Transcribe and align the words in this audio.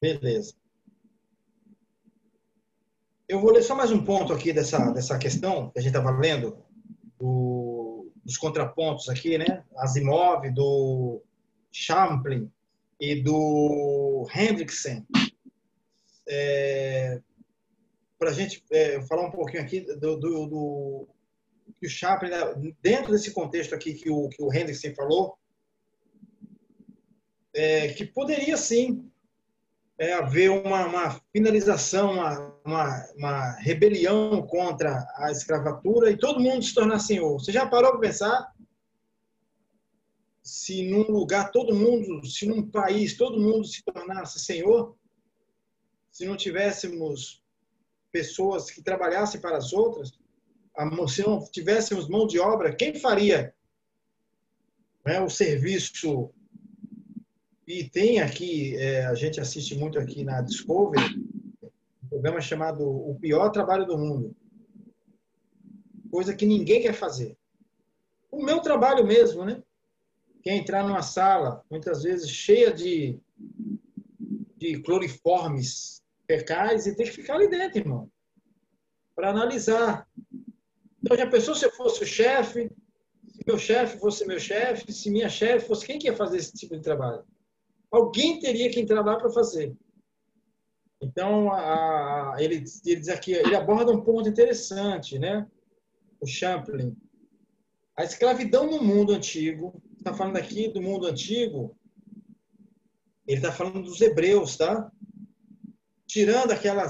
Beleza. 0.00 0.54
Eu 3.28 3.40
vou 3.40 3.50
ler 3.50 3.62
só 3.62 3.74
mais 3.74 3.90
um 3.90 4.04
ponto 4.04 4.32
aqui 4.32 4.52
dessa, 4.52 4.90
dessa 4.92 5.18
questão 5.18 5.70
que 5.70 5.78
a 5.78 5.82
gente 5.82 5.94
estava 5.96 6.16
lendo, 6.16 6.64
do, 7.18 8.10
dos 8.24 8.38
contrapontos 8.38 9.08
aqui, 9.08 9.36
né? 9.36 9.64
Asimov, 9.76 10.48
do 10.52 11.20
Champlin 11.72 12.50
e 13.00 13.20
do 13.20 14.26
Hendrickson. 14.32 15.04
É, 16.28 17.20
Para 18.18 18.30
a 18.30 18.32
gente 18.32 18.64
é, 18.70 19.02
falar 19.02 19.26
um 19.26 19.32
pouquinho 19.32 19.62
aqui 19.62 19.80
do, 19.80 20.16
do, 20.16 20.46
do 20.46 21.08
que 21.80 21.86
o 21.86 21.90
Chaplin, 21.90 22.30
né, 22.30 22.38
dentro 22.80 23.12
desse 23.12 23.32
contexto 23.32 23.74
aqui 23.74 23.94
que 23.94 24.08
o, 24.10 24.28
que 24.28 24.42
o 24.42 24.52
Hendrickson 24.52 24.94
falou, 24.94 25.36
é, 27.52 27.88
que 27.88 28.06
poderia 28.06 28.56
sim 28.56 29.10
é, 29.98 30.12
haver 30.12 30.50
uma, 30.50 30.86
uma 30.86 31.20
finalização, 31.32 32.12
uma, 32.12 32.60
uma, 32.64 33.06
uma, 33.16 33.50
rebelião 33.58 34.46
contra 34.46 35.04
a 35.16 35.32
escravatura 35.32 36.10
e 36.10 36.16
todo 36.16 36.40
mundo 36.40 36.62
se 36.62 36.72
tornar 36.72 37.00
senhor. 37.00 37.38
Você 37.40 37.50
já 37.50 37.66
parou 37.66 37.90
para 37.90 38.00
pensar 38.00 38.52
se 40.40 40.88
num 40.88 41.10
lugar 41.10 41.50
todo 41.50 41.74
mundo, 41.74 42.24
se 42.24 42.46
num 42.46 42.70
país 42.70 43.16
todo 43.16 43.40
mundo 43.40 43.66
se 43.66 43.82
tornasse 43.82 44.38
senhor, 44.38 44.96
se 46.10 46.24
não 46.24 46.36
tivéssemos 46.36 47.42
pessoas 48.10 48.70
que 48.70 48.82
trabalhassem 48.82 49.40
para 49.40 49.58
as 49.58 49.72
outras, 49.72 50.12
se 51.08 51.22
não 51.22 51.44
tivéssemos 51.50 52.08
mão 52.08 52.26
de 52.26 52.38
obra, 52.38 52.74
quem 52.74 52.94
faria 52.94 53.52
né, 55.04 55.20
o 55.20 55.28
serviço 55.28 56.32
e 57.68 57.86
tem 57.86 58.18
aqui, 58.18 58.74
é, 58.76 59.04
a 59.04 59.14
gente 59.14 59.38
assiste 59.38 59.76
muito 59.76 59.98
aqui 59.98 60.24
na 60.24 60.40
Discovery, 60.40 61.04
um 62.02 62.08
programa 62.08 62.40
chamado 62.40 62.82
O 62.82 63.14
Pior 63.20 63.50
Trabalho 63.50 63.84
do 63.84 63.98
Mundo. 63.98 64.34
Coisa 66.10 66.34
que 66.34 66.46
ninguém 66.46 66.80
quer 66.80 66.94
fazer. 66.94 67.36
O 68.30 68.42
meu 68.42 68.60
trabalho 68.60 69.06
mesmo, 69.06 69.44
né? 69.44 69.62
Que 70.42 70.48
é 70.48 70.56
entrar 70.56 70.82
numa 70.82 71.02
sala, 71.02 71.62
muitas 71.70 72.02
vezes 72.02 72.30
cheia 72.30 72.72
de, 72.72 73.20
de 74.56 74.80
cloriformes 74.80 76.02
fecais 76.26 76.86
e 76.86 76.96
ter 76.96 77.04
que 77.04 77.12
ficar 77.12 77.34
ali 77.34 77.50
dentro, 77.50 77.80
irmão. 77.80 78.10
Para 79.14 79.28
analisar. 79.28 80.08
Então, 81.02 81.18
já 81.18 81.26
pensou 81.26 81.54
se 81.54 81.66
eu 81.66 81.72
fosse 81.72 82.02
o 82.02 82.06
chefe? 82.06 82.70
Se 83.28 83.44
meu 83.46 83.58
chefe 83.58 83.98
fosse 83.98 84.26
meu 84.26 84.40
chefe? 84.40 84.90
Se 84.90 85.10
minha 85.10 85.28
chefe 85.28 85.66
fosse. 85.66 85.84
Quem 85.84 85.98
que 85.98 86.06
ia 86.06 86.16
fazer 86.16 86.38
esse 86.38 86.54
tipo 86.54 86.74
de 86.74 86.82
trabalho? 86.82 87.22
Alguém 87.90 88.38
teria 88.38 88.70
que 88.70 88.80
entrar 88.80 89.04
lá 89.04 89.16
para 89.16 89.30
fazer. 89.30 89.74
Então, 91.00 91.52
a, 91.52 92.36
ele, 92.38 92.64
ele 92.84 93.00
diz 93.00 93.08
aqui, 93.08 93.32
ele 93.32 93.54
aborda 93.54 93.92
um 93.92 94.02
ponto 94.02 94.28
interessante, 94.28 95.18
né? 95.18 95.46
O 96.20 96.26
Champlin. 96.26 96.96
A 97.96 98.04
escravidão 98.04 98.68
no 98.68 98.82
mundo 98.82 99.12
antigo, 99.12 99.80
está 99.96 100.12
falando 100.12 100.36
aqui 100.36 100.68
do 100.68 100.82
mundo 100.82 101.06
antigo, 101.06 101.76
ele 103.26 103.38
está 103.38 103.52
falando 103.52 103.82
dos 103.82 104.00
hebreus, 104.00 104.56
tá? 104.56 104.90
Tirando 106.06 106.50
aquela, 106.50 106.86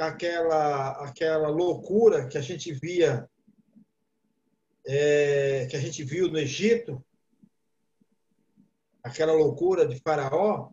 aquela, 0.00 0.90
aquela 1.04 1.48
loucura 1.48 2.26
que 2.26 2.38
a 2.38 2.40
gente 2.40 2.72
via, 2.72 3.28
é, 4.86 5.66
que 5.70 5.76
a 5.76 5.80
gente 5.80 6.02
viu 6.02 6.28
no 6.28 6.38
Egito, 6.38 7.04
aquela 9.02 9.32
loucura 9.32 9.86
de 9.86 9.98
Faraó, 10.00 10.70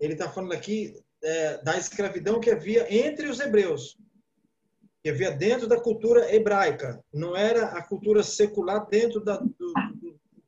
ele 0.00 0.14
está 0.14 0.28
falando 0.28 0.52
aqui 0.52 0.94
é, 1.22 1.58
da 1.62 1.78
escravidão 1.78 2.40
que 2.40 2.50
havia 2.50 2.92
entre 2.92 3.28
os 3.28 3.38
hebreus, 3.38 3.96
que 5.02 5.10
havia 5.10 5.30
dentro 5.30 5.66
da 5.66 5.80
cultura 5.80 6.34
hebraica, 6.34 7.02
não 7.12 7.36
era 7.36 7.66
a 7.66 7.82
cultura 7.82 8.22
secular 8.22 8.86
dentro 8.88 9.20
da, 9.20 9.36
do, 9.36 9.72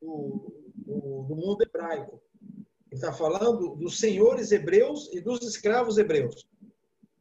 do, 0.00 0.52
do, 0.76 1.22
do 1.28 1.36
mundo 1.36 1.62
hebraico. 1.62 2.20
Ele 2.90 3.00
está 3.00 3.12
falando 3.12 3.74
dos 3.76 3.98
senhores 3.98 4.52
hebreus 4.52 5.10
e 5.12 5.20
dos 5.20 5.42
escravos 5.42 5.98
hebreus. 5.98 6.46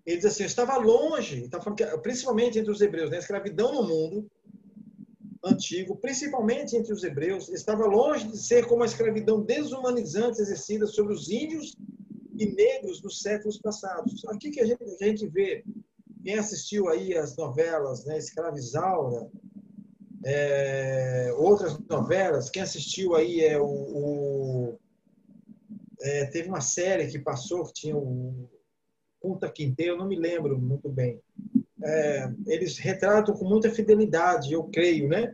Ele 0.06 0.18
diz 0.18 0.25
assim, 0.25 0.44
estava 0.44 0.78
longe, 0.78 1.45
está 1.45 1.62
falando 1.62 1.78
que, 1.78 1.97
principalmente 2.00 2.59
entre 2.59 2.72
os 2.72 2.81
hebreus, 2.81 3.09
né? 3.09 3.18
a 3.18 3.19
escravidão 3.19 3.73
no 3.73 3.84
mundo 3.84 4.29
antigo, 5.44 5.98
principalmente 5.98 6.76
entre 6.76 6.94
os 6.94 7.04
hebreus, 7.04 7.50
estava 7.50 7.86
longe 7.86 8.28
de 8.28 8.38
ser 8.38 8.66
como 8.66 8.84
a 8.84 8.86
escravidão 8.86 9.42
desumanizante 9.42 10.42
exercida 10.42 10.88
sobre 10.88 11.14
os 11.14 11.30
índios 11.30 11.76
e 12.38 12.46
negros 12.46 13.02
dos 13.02 13.20
séculos 13.20 13.59
passados. 13.59 14.24
Aqui 14.26 14.52
que 14.52 14.62
a 14.62 14.66
gente, 14.66 14.84
a 14.84 15.06
gente 15.06 15.28
vê, 15.28 15.64
quem 16.24 16.36
assistiu 16.36 16.88
aí 16.88 17.16
as 17.16 17.36
novelas, 17.36 18.06
né, 18.06 18.18
Escravizaura, 18.18 19.30
é, 20.26 21.34
outras 21.38 21.78
novelas, 21.90 22.50
quem 22.50 22.62
assistiu 22.62 23.14
aí 23.14 23.42
é 23.42 23.60
o, 23.60 23.66
o 23.66 24.80
é, 26.02 26.25
teve 26.28 26.48
uma 26.48 26.62
série 26.62 27.08
que 27.08 27.20
passou 27.20 27.66
que 27.66 27.74
tinha 27.74 27.98
o 27.98 28.50
Punta 29.22 29.50
Quinteiro, 29.50 29.94
eu 29.94 29.98
não 29.98 30.08
me 30.08 30.18
lembro 30.18 30.60
muito 30.60 30.90
bem, 30.90 31.22
é, 31.83 32.31
eles 32.47 32.77
retratam 32.77 33.35
com 33.35 33.45
muita 33.45 33.69
fidelidade, 33.69 34.53
eu 34.53 34.63
creio, 34.63 35.07
né? 35.09 35.33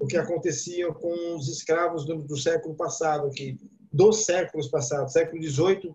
O 0.00 0.06
que 0.06 0.16
acontecia 0.16 0.92
com 0.92 1.36
os 1.36 1.48
escravos 1.48 2.04
do, 2.04 2.22
do 2.22 2.36
século 2.36 2.74
passado, 2.74 3.26
aqui, 3.26 3.58
dos 3.92 4.24
séculos 4.24 4.68
passados, 4.68 5.12
século 5.12 5.42
XVIII 5.42 5.94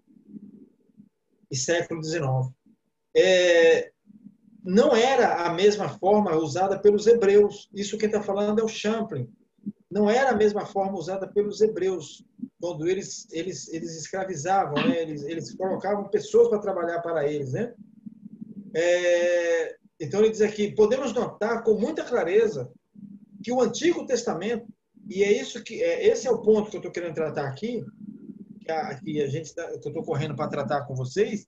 e 1.50 1.56
século 1.56 2.04
XIX. 2.04 2.24
É, 3.16 3.92
não 4.64 4.96
era 4.96 5.46
a 5.46 5.54
mesma 5.54 5.90
forma 5.90 6.36
usada 6.36 6.78
pelos 6.78 7.08
hebreus. 7.08 7.70
Isso 7.74 7.98
quem 7.98 8.08
está 8.08 8.22
falando 8.22 8.60
é 8.60 8.64
o 8.64 8.68
Champlin. 8.68 9.28
Não 9.90 10.10
era 10.10 10.32
a 10.32 10.36
mesma 10.36 10.66
forma 10.66 10.98
usada 10.98 11.28
pelos 11.28 11.62
hebreus 11.62 12.24
quando 12.60 12.88
eles 12.88 13.28
eles 13.32 13.68
eles 13.70 13.96
escravizavam, 13.96 14.76
né? 14.88 15.02
eles 15.02 15.24
eles 15.24 15.56
colocavam 15.56 16.10
pessoas 16.10 16.50
para 16.50 16.60
trabalhar 16.60 17.00
para 17.02 17.32
eles, 17.32 17.54
né? 17.54 17.74
É, 18.76 19.78
então 20.00 20.20
ele 20.20 20.30
diz 20.30 20.42
aqui, 20.42 20.74
podemos 20.74 21.14
notar 21.14 21.64
com 21.64 21.74
muita 21.74 22.04
clareza 22.04 22.72
que 23.44 23.52
o 23.52 23.62
Antigo 23.62 24.06
Testamento, 24.06 24.68
e 25.10 25.24
é 25.24 25.32
isso 25.32 25.64
que 25.64 25.82
é, 25.82 26.08
esse 26.08 26.28
é 26.28 26.32
o 26.32 26.42
ponto 26.42 26.70
que 26.70 26.78
eu 26.78 26.80
estou 26.80 26.92
querendo 26.92 27.16
tratar 27.16 27.48
aqui, 27.48 27.84
que 28.62 28.72
a, 28.72 28.96
que 28.96 29.22
a 29.22 29.28
gente 29.28 29.54
tá, 29.56 29.66
que 29.68 29.88
eu 29.88 29.92
estou 29.92 30.04
correndo 30.04 30.36
para 30.36 30.50
tratar 30.50 30.86
com 30.86 30.96
vocês, 30.96 31.48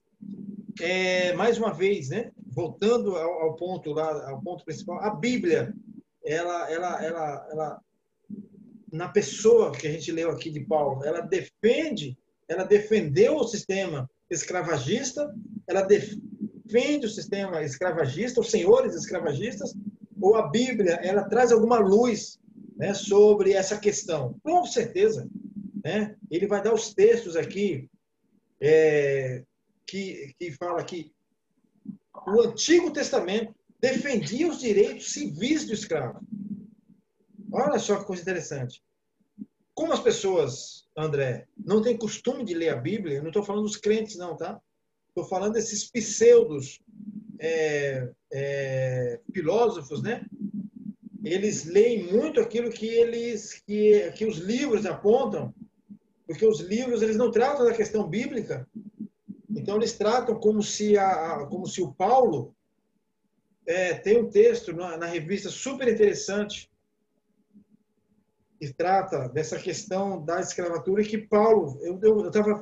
é, 0.80 1.32
mais 1.34 1.58
uma 1.58 1.72
vez, 1.72 2.08
né, 2.08 2.32
voltando 2.46 3.16
ao, 3.16 3.42
ao, 3.42 3.56
ponto 3.56 3.92
lá, 3.92 4.30
ao 4.30 4.40
ponto 4.40 4.64
principal, 4.64 4.98
a 5.00 5.14
Bíblia, 5.14 5.72
ela, 6.24 6.70
ela, 6.70 7.04
ela, 7.04 7.48
ela, 7.50 7.80
na 8.92 9.08
pessoa 9.08 9.72
que 9.72 9.86
a 9.86 9.92
gente 9.92 10.10
leu 10.10 10.30
aqui 10.30 10.50
de 10.50 10.60
Paulo, 10.60 11.04
ela 11.04 11.20
defende, 11.20 12.18
ela 12.48 12.64
defendeu 12.64 13.36
o 13.36 13.46
sistema 13.46 14.10
escravagista, 14.28 15.32
ela 15.66 15.82
defende 15.82 16.29
defende 16.70 17.06
o 17.06 17.10
sistema 17.10 17.62
escravagista, 17.62 18.40
os 18.40 18.50
senhores 18.50 18.94
escravagistas, 18.94 19.74
ou 20.20 20.36
a 20.36 20.48
Bíblia 20.48 20.94
ela 21.02 21.24
traz 21.24 21.50
alguma 21.50 21.78
luz 21.78 22.38
né, 22.76 22.94
sobre 22.94 23.52
essa 23.52 23.76
questão? 23.76 24.38
Com 24.42 24.64
certeza. 24.64 25.28
Né? 25.84 26.16
Ele 26.30 26.46
vai 26.46 26.62
dar 26.62 26.72
os 26.72 26.94
textos 26.94 27.36
aqui 27.36 27.90
é, 28.60 29.42
que, 29.86 30.34
que 30.38 30.52
fala 30.52 30.84
que 30.84 31.12
o 32.26 32.40
Antigo 32.42 32.92
Testamento 32.92 33.54
defendia 33.80 34.46
os 34.46 34.60
direitos 34.60 35.12
civis 35.12 35.66
do 35.66 35.72
escravo. 35.72 36.20
Olha 37.52 37.78
só 37.78 37.98
que 37.98 38.04
coisa 38.04 38.22
interessante. 38.22 38.80
Como 39.74 39.92
as 39.92 40.00
pessoas, 40.00 40.86
André, 40.96 41.48
não 41.56 41.82
têm 41.82 41.96
costume 41.96 42.44
de 42.44 42.54
ler 42.54 42.68
a 42.68 42.76
Bíblia, 42.76 43.22
não 43.22 43.28
estou 43.28 43.42
falando 43.42 43.64
dos 43.64 43.78
crentes, 43.78 44.16
não, 44.16 44.36
tá? 44.36 44.60
Estou 45.10 45.24
falando 45.24 45.54
desses 45.54 45.90
pseudos 45.90 46.80
é, 47.40 48.08
é, 48.32 49.20
filósofos, 49.34 50.02
né? 50.02 50.24
Eles 51.24 51.64
leem 51.64 52.12
muito 52.12 52.40
aquilo 52.40 52.70
que 52.70 52.86
eles 52.86 53.60
que, 53.66 54.10
que 54.12 54.24
os 54.24 54.38
livros 54.38 54.86
apontam, 54.86 55.52
porque 56.26 56.46
os 56.46 56.60
livros 56.60 57.02
eles 57.02 57.16
não 57.16 57.30
tratam 57.30 57.66
da 57.66 57.74
questão 57.74 58.08
bíblica. 58.08 58.66
Então 59.50 59.76
eles 59.76 59.92
tratam 59.92 60.38
como 60.38 60.62
se 60.62 60.96
a, 60.96 61.46
como 61.50 61.66
se 61.66 61.82
o 61.82 61.92
Paulo 61.92 62.54
é, 63.66 63.94
tem 63.94 64.18
um 64.18 64.30
texto 64.30 64.72
na, 64.72 64.96
na 64.96 65.06
revista 65.06 65.48
super 65.50 65.88
interessante 65.88 66.70
que 68.58 68.72
trata 68.72 69.28
dessa 69.28 69.58
questão 69.58 70.24
da 70.24 70.38
escravatura 70.40 71.02
e 71.02 71.06
que 71.06 71.18
Paulo, 71.18 71.78
eu 71.82 71.98
estava 72.26 72.60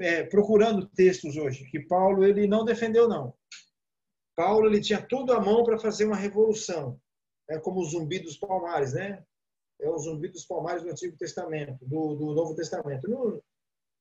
é, 0.00 0.24
procurando 0.24 0.88
textos 0.88 1.36
hoje, 1.36 1.64
que 1.66 1.78
Paulo 1.78 2.24
ele 2.24 2.46
não 2.46 2.64
defendeu, 2.64 3.06
não. 3.06 3.34
Paulo 4.34 4.66
ele 4.66 4.80
tinha 4.80 5.00
tudo 5.00 5.32
à 5.32 5.40
mão 5.40 5.62
para 5.62 5.78
fazer 5.78 6.06
uma 6.06 6.16
revolução. 6.16 6.98
É 7.48 7.58
como 7.58 7.80
o 7.80 7.84
zumbi 7.84 8.18
dos 8.18 8.38
palmares, 8.38 8.94
né? 8.94 9.22
É 9.78 9.88
o 9.88 9.98
zumbi 9.98 10.28
dos 10.28 10.44
palmares 10.46 10.82
do 10.82 10.90
Antigo 10.90 11.16
Testamento, 11.16 11.84
do, 11.84 12.14
do 12.14 12.34
Novo 12.34 12.54
Testamento. 12.54 13.08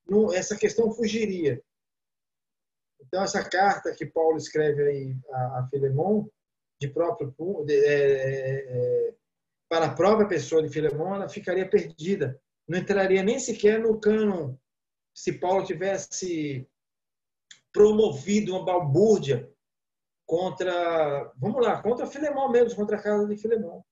Não, 0.07 0.33
essa 0.33 0.55
questão 0.55 0.91
fugiria. 0.91 1.61
Então, 3.01 3.23
essa 3.23 3.43
carta 3.47 3.93
que 3.93 4.05
Paulo 4.05 4.37
escreve 4.37 4.83
aí 4.83 5.17
a, 5.31 5.59
a 5.59 5.67
Filemon, 5.69 6.27
de 6.81 6.87
próprio 6.87 7.33
de, 7.65 7.73
é, 7.73 7.93
é, 7.93 9.09
é, 9.09 9.15
para 9.67 9.87
a 9.87 9.93
própria 9.93 10.27
pessoa 10.27 10.61
de 10.63 10.69
Filemon, 10.69 11.15
ela 11.15 11.29
ficaria 11.29 11.69
perdida. 11.69 12.39
Não 12.67 12.77
entraria 12.79 13.23
nem 13.23 13.39
sequer 13.39 13.79
no 13.79 13.99
cânon 13.99 14.55
se 15.19 15.33
Paulo 15.33 15.65
tivesse 15.65 16.65
promovido 17.73 18.55
uma 18.55 18.63
balbúrdia 18.63 19.51
contra, 20.25 21.29
vamos 21.35 21.61
lá, 21.61 21.81
contra 21.81 22.07
Filemão 22.07 22.49
mesmo, 22.49 22.73
contra 22.73 22.95
a 22.95 23.03
casa 23.03 23.27
de 23.27 23.35
Filemão. 23.35 23.83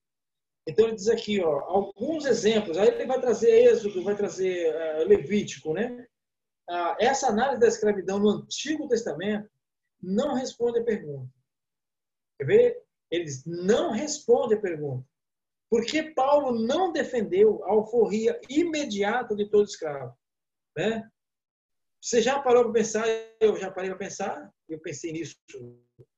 Então 0.65 0.85
ele 0.85 0.95
diz 0.95 1.09
aqui, 1.09 1.41
ó, 1.44 1.59
alguns 1.65 2.25
exemplos. 2.25 2.77
Aí 2.77 2.88
ele 2.88 3.06
vai 3.06 3.19
trazer 3.19 3.50
Êxodo, 3.50 4.06
vai 4.06 4.15
trazer 4.15 4.74
uh, 4.74 5.06
Levítico, 5.06 5.74
né? 5.74 6.07
Uh, 6.69 6.95
essa 6.97 7.27
análise 7.27 7.59
da 7.59 7.68
escravidão 7.68 8.19
no 8.19 8.29
Antigo 8.29 8.88
Testamento 8.88 9.50
não 10.01 10.33
responde 10.33 10.79
a 10.79 10.85
pergunta. 10.85 11.29
Quer 12.39 12.45
ver? 12.45 12.83
Eles 13.12 13.45
não 13.45 13.91
respondem 13.91 14.57
a 14.57 14.62
pergunta. 14.62 15.06
Por 15.69 15.85
que 15.85 16.03
Paulo 16.03 16.57
não 16.57 16.94
defendeu 16.94 17.62
a 17.65 17.71
alforria 17.71 18.39
imediata 18.50 19.35
de 19.35 19.50
todo 19.50 19.65
escravo? 19.65 20.15
Né? 20.77 21.09
Você 22.01 22.21
já 22.21 22.39
parou 22.39 22.63
para 22.65 22.73
pensar? 22.73 23.05
Eu 23.39 23.55
já 23.57 23.71
parei 23.71 23.89
para 23.89 23.99
pensar. 23.99 24.53
Eu 24.69 24.79
pensei 24.79 25.11
nisso 25.11 25.35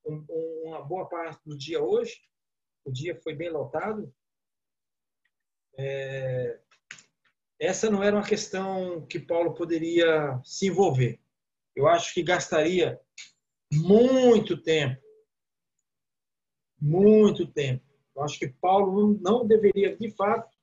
um, 0.06 0.26
uma 0.64 0.82
boa 0.84 1.08
parte 1.08 1.42
do 1.46 1.58
dia 1.58 1.82
hoje. 1.82 2.16
O 2.86 2.92
dia 2.92 3.20
foi 3.22 3.34
bem 3.34 3.50
lotado. 3.50 4.14
É, 5.78 6.60
essa 7.60 7.90
não 7.90 8.04
era 8.04 8.16
uma 8.16 8.28
questão 8.28 9.06
que 9.06 9.20
Paulo 9.20 9.54
poderia 9.54 10.40
se 10.44 10.68
envolver. 10.68 11.20
Eu 11.76 11.88
acho 11.88 12.14
que 12.14 12.24
gastaria 12.24 13.00
muito 13.72 14.62
tempo. 14.62 15.02
Muito 16.82 17.46
tempo. 17.52 17.86
Eu 18.16 18.24
acho 18.24 18.40
que 18.40 18.48
Paulo 18.48 19.18
não 19.22 19.46
deveria, 19.46 19.96
de 19.96 20.12
fato, 20.12 20.59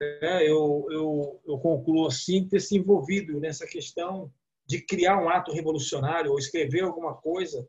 é, 0.00 0.42
eu, 0.48 0.86
eu, 0.90 1.40
eu 1.46 1.58
concluo 1.58 2.06
assim, 2.06 2.46
ter 2.48 2.60
se 2.60 2.76
envolvido 2.76 3.40
nessa 3.40 3.66
questão 3.66 4.32
de 4.66 4.80
criar 4.82 5.22
um 5.22 5.28
ato 5.28 5.52
revolucionário 5.52 6.32
ou 6.32 6.38
escrever 6.38 6.82
alguma 6.82 7.14
coisa 7.14 7.66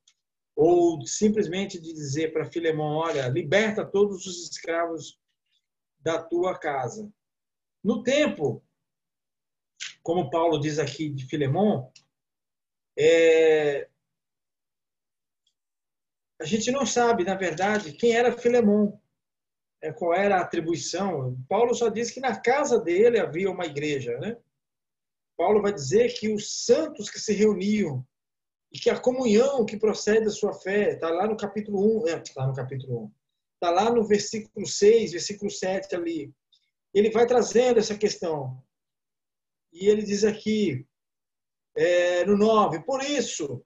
ou 0.56 1.06
simplesmente 1.06 1.80
de 1.80 1.94
dizer 1.94 2.34
para 2.34 2.50
Filemão, 2.50 2.96
olha, 2.96 3.28
liberta 3.28 3.86
todos 3.86 4.26
os 4.26 4.50
escravos 4.50 5.20
da 6.00 6.22
tua 6.22 6.58
casa. 6.58 7.08
No 7.84 8.02
tempo, 8.02 8.64
como 10.02 10.32
Paulo 10.32 10.60
diz 10.60 10.80
aqui 10.80 11.10
de 11.10 11.28
Filemão, 11.28 11.92
é... 12.98 13.88
a 16.42 16.46
gente 16.46 16.72
não 16.72 16.88
sabe, 16.88 17.24
na 17.24 17.36
verdade, 17.36 17.94
quem 17.94 18.14
era 18.14 18.36
Filemão, 18.36 19.00
qual 19.96 20.14
era 20.14 20.38
a 20.38 20.42
atribuição. 20.42 21.38
Paulo 21.48 21.74
só 21.74 21.90
diz 21.90 22.12
que 22.12 22.20
na 22.20 22.40
casa 22.40 22.80
dele 22.80 23.20
havia 23.20 23.50
uma 23.50 23.66
igreja, 23.66 24.18
né? 24.20 24.38
Paulo 25.38 25.62
vai 25.62 25.72
dizer 25.72 26.18
que 26.20 26.34
os 26.34 26.66
santos 26.66 27.10
que 27.10 27.20
se 27.20 27.34
reuniam 27.34 28.06
e 28.72 28.80
que 28.80 28.90
a 28.90 29.00
comunhão 29.00 29.66
que 29.66 29.78
procede 29.78 30.26
da 30.26 30.32
sua 30.32 30.54
fé, 30.54 30.94
está 30.94 31.10
lá 31.10 31.28
no 31.28 31.38
capítulo 31.38 32.04
1, 32.04 32.08
é, 32.08 32.22
está 32.22 32.46
no 32.46 32.56
capítulo 32.56 33.06
1, 33.06 33.12
está 33.54 33.72
lá 33.72 33.92
no 33.92 34.04
versículo 34.04 34.66
6, 34.66 35.12
versículo 35.12 35.50
7 35.50 35.96
ali. 35.96 36.34
Ele 36.94 37.12
vai 37.12 37.28
trazendo 37.28 37.80
essa 37.80 37.96
questão. 37.96 38.62
E 39.72 39.88
ele 39.88 40.02
diz 40.02 40.24
aqui, 40.24 40.86
é, 41.76 42.26
no 42.26 42.36
9, 42.36 42.84
por 42.84 43.02
isso, 43.04 43.64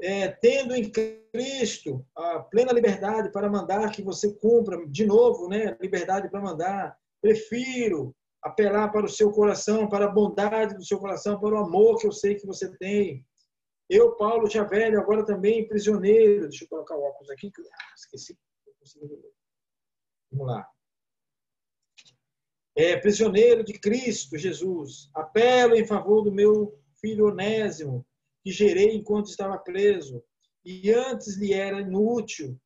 é, 0.00 0.28
tendo 0.28 0.74
em 0.74 0.90
Cristo 0.90 2.06
a 2.14 2.40
plena 2.40 2.72
liberdade 2.72 3.30
para 3.32 3.50
mandar 3.50 3.90
que 3.90 4.02
você 4.02 4.32
cumpra, 4.34 4.86
de 4.88 5.06
novo, 5.06 5.48
né, 5.48 5.76
liberdade 5.80 6.28
para 6.30 6.40
mandar, 6.40 6.96
prefiro 7.20 8.14
apelar 8.42 8.90
para 8.92 9.06
o 9.06 9.08
seu 9.08 9.32
coração, 9.32 9.88
para 9.88 10.04
a 10.04 10.10
bondade 10.10 10.74
do 10.74 10.84
seu 10.84 10.98
coração, 10.98 11.40
para 11.40 11.54
o 11.54 11.58
amor 11.58 11.98
que 11.98 12.06
eu 12.06 12.12
sei 12.12 12.36
que 12.36 12.46
você 12.46 12.70
tem. 12.76 13.24
Eu, 13.88 14.14
Paulo, 14.16 14.48
já 14.48 14.64
velho, 14.64 15.00
agora 15.00 15.24
também 15.24 15.66
prisioneiro. 15.66 16.48
Deixa 16.48 16.64
eu 16.64 16.68
colocar 16.68 16.96
o 16.96 17.02
óculos 17.02 17.30
aqui, 17.30 17.50
ah, 17.58 17.94
esqueci. 17.96 18.38
Vamos 20.30 20.46
lá. 20.46 20.68
É, 22.76 22.96
prisioneiro 22.96 23.64
de 23.64 23.72
Cristo 23.78 24.36
Jesus, 24.36 25.08
apelo 25.14 25.74
em 25.74 25.86
favor 25.86 26.22
do 26.22 26.30
meu 26.30 26.78
filho 27.00 27.28
Onésimo, 27.28 28.06
que 28.46 28.52
gerei 28.52 28.94
enquanto 28.94 29.26
estava 29.26 29.58
preso, 29.58 30.22
e 30.64 30.92
antes 30.92 31.36
lhe 31.36 31.52
era 31.52 31.80
inútil, 31.80 32.56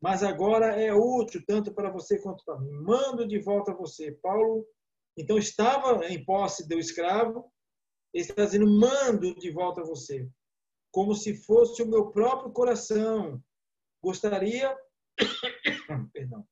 mas 0.00 0.22
agora 0.22 0.80
é 0.80 0.94
útil 0.94 1.44
tanto 1.46 1.74
para 1.74 1.90
você 1.90 2.18
quanto 2.22 2.42
para 2.42 2.58
mim. 2.58 2.70
Mando 2.70 3.28
de 3.28 3.38
volta 3.38 3.72
a 3.72 3.76
você. 3.76 4.12
Paulo 4.22 4.66
então 5.14 5.36
estava 5.36 6.06
em 6.06 6.24
posse 6.24 6.66
do 6.66 6.78
escravo, 6.78 7.52
ele 8.14 8.24
está 8.24 8.46
dizendo: 8.46 8.66
mando 8.66 9.34
de 9.34 9.50
volta 9.50 9.82
a 9.82 9.84
você, 9.84 10.26
como 10.90 11.14
se 11.14 11.36
fosse 11.44 11.82
o 11.82 11.86
meu 11.86 12.10
próprio 12.10 12.50
coração. 12.50 13.44
Gostaria, 14.02 14.74
perdão, 16.14 16.46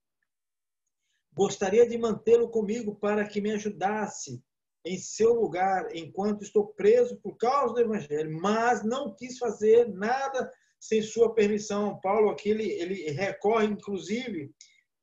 gostaria 1.32 1.88
de 1.88 1.96
mantê-lo 1.96 2.50
comigo 2.50 2.96
para 2.96 3.26
que 3.26 3.40
me 3.40 3.52
ajudasse 3.52 4.44
em 4.84 4.98
seu 4.98 5.34
lugar 5.34 5.94
enquanto 5.94 6.42
estou 6.42 6.68
preso 6.68 7.16
por 7.20 7.36
causa 7.36 7.74
do 7.74 7.80
evangelho, 7.80 8.38
mas 8.40 8.82
não 8.84 9.14
quis 9.14 9.38
fazer 9.38 9.88
nada 9.88 10.50
sem 10.80 11.00
sua 11.00 11.34
permissão. 11.34 12.00
Paulo 12.00 12.30
aqui 12.30 12.50
ele, 12.50 12.68
ele 12.70 13.10
recorre 13.10 13.66
inclusive 13.66 14.52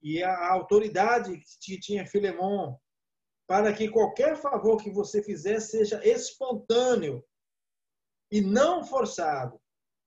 e 0.02 0.22
a 0.24 0.52
autoridade 0.52 1.42
que 1.62 1.80
tinha 1.80 2.06
Filemon 2.06 2.76
para 3.48 3.74
que 3.74 3.90
qualquer 3.90 4.38
favor 4.38 4.78
que 4.78 4.92
você 4.92 5.24
fizer 5.24 5.60
seja 5.60 6.06
espontâneo 6.06 7.24
e 8.32 8.42
não 8.42 8.84
forçado. 8.84 9.60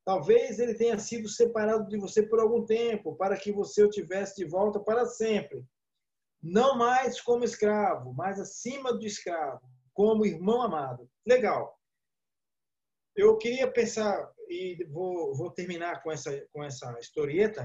Talvez 0.04 0.58
ele 0.58 0.74
tenha 0.74 0.98
sido 0.98 1.28
separado 1.28 1.88
de 1.88 1.96
você 1.96 2.22
por 2.22 2.40
algum 2.40 2.64
tempo, 2.64 3.16
para 3.16 3.36
que 3.36 3.52
você 3.52 3.82
o 3.82 3.90
tivesse 3.90 4.36
de 4.36 4.44
volta 4.44 4.80
para 4.80 5.06
sempre. 5.06 5.64
Não 6.42 6.76
mais 6.76 7.20
como 7.20 7.44
escravo, 7.44 8.12
mas 8.14 8.40
acima 8.40 8.92
do 8.92 9.06
escravo, 9.06 9.60
como 9.94 10.26
irmão 10.26 10.60
amado. 10.60 11.08
Legal. 11.24 11.78
Eu 13.14 13.36
queria 13.38 13.70
pensar, 13.70 14.32
e 14.48 14.84
vou, 14.86 15.34
vou 15.36 15.52
terminar 15.52 16.02
com 16.02 16.10
essa, 16.10 16.46
com 16.52 16.64
essa 16.64 16.98
historieta, 16.98 17.64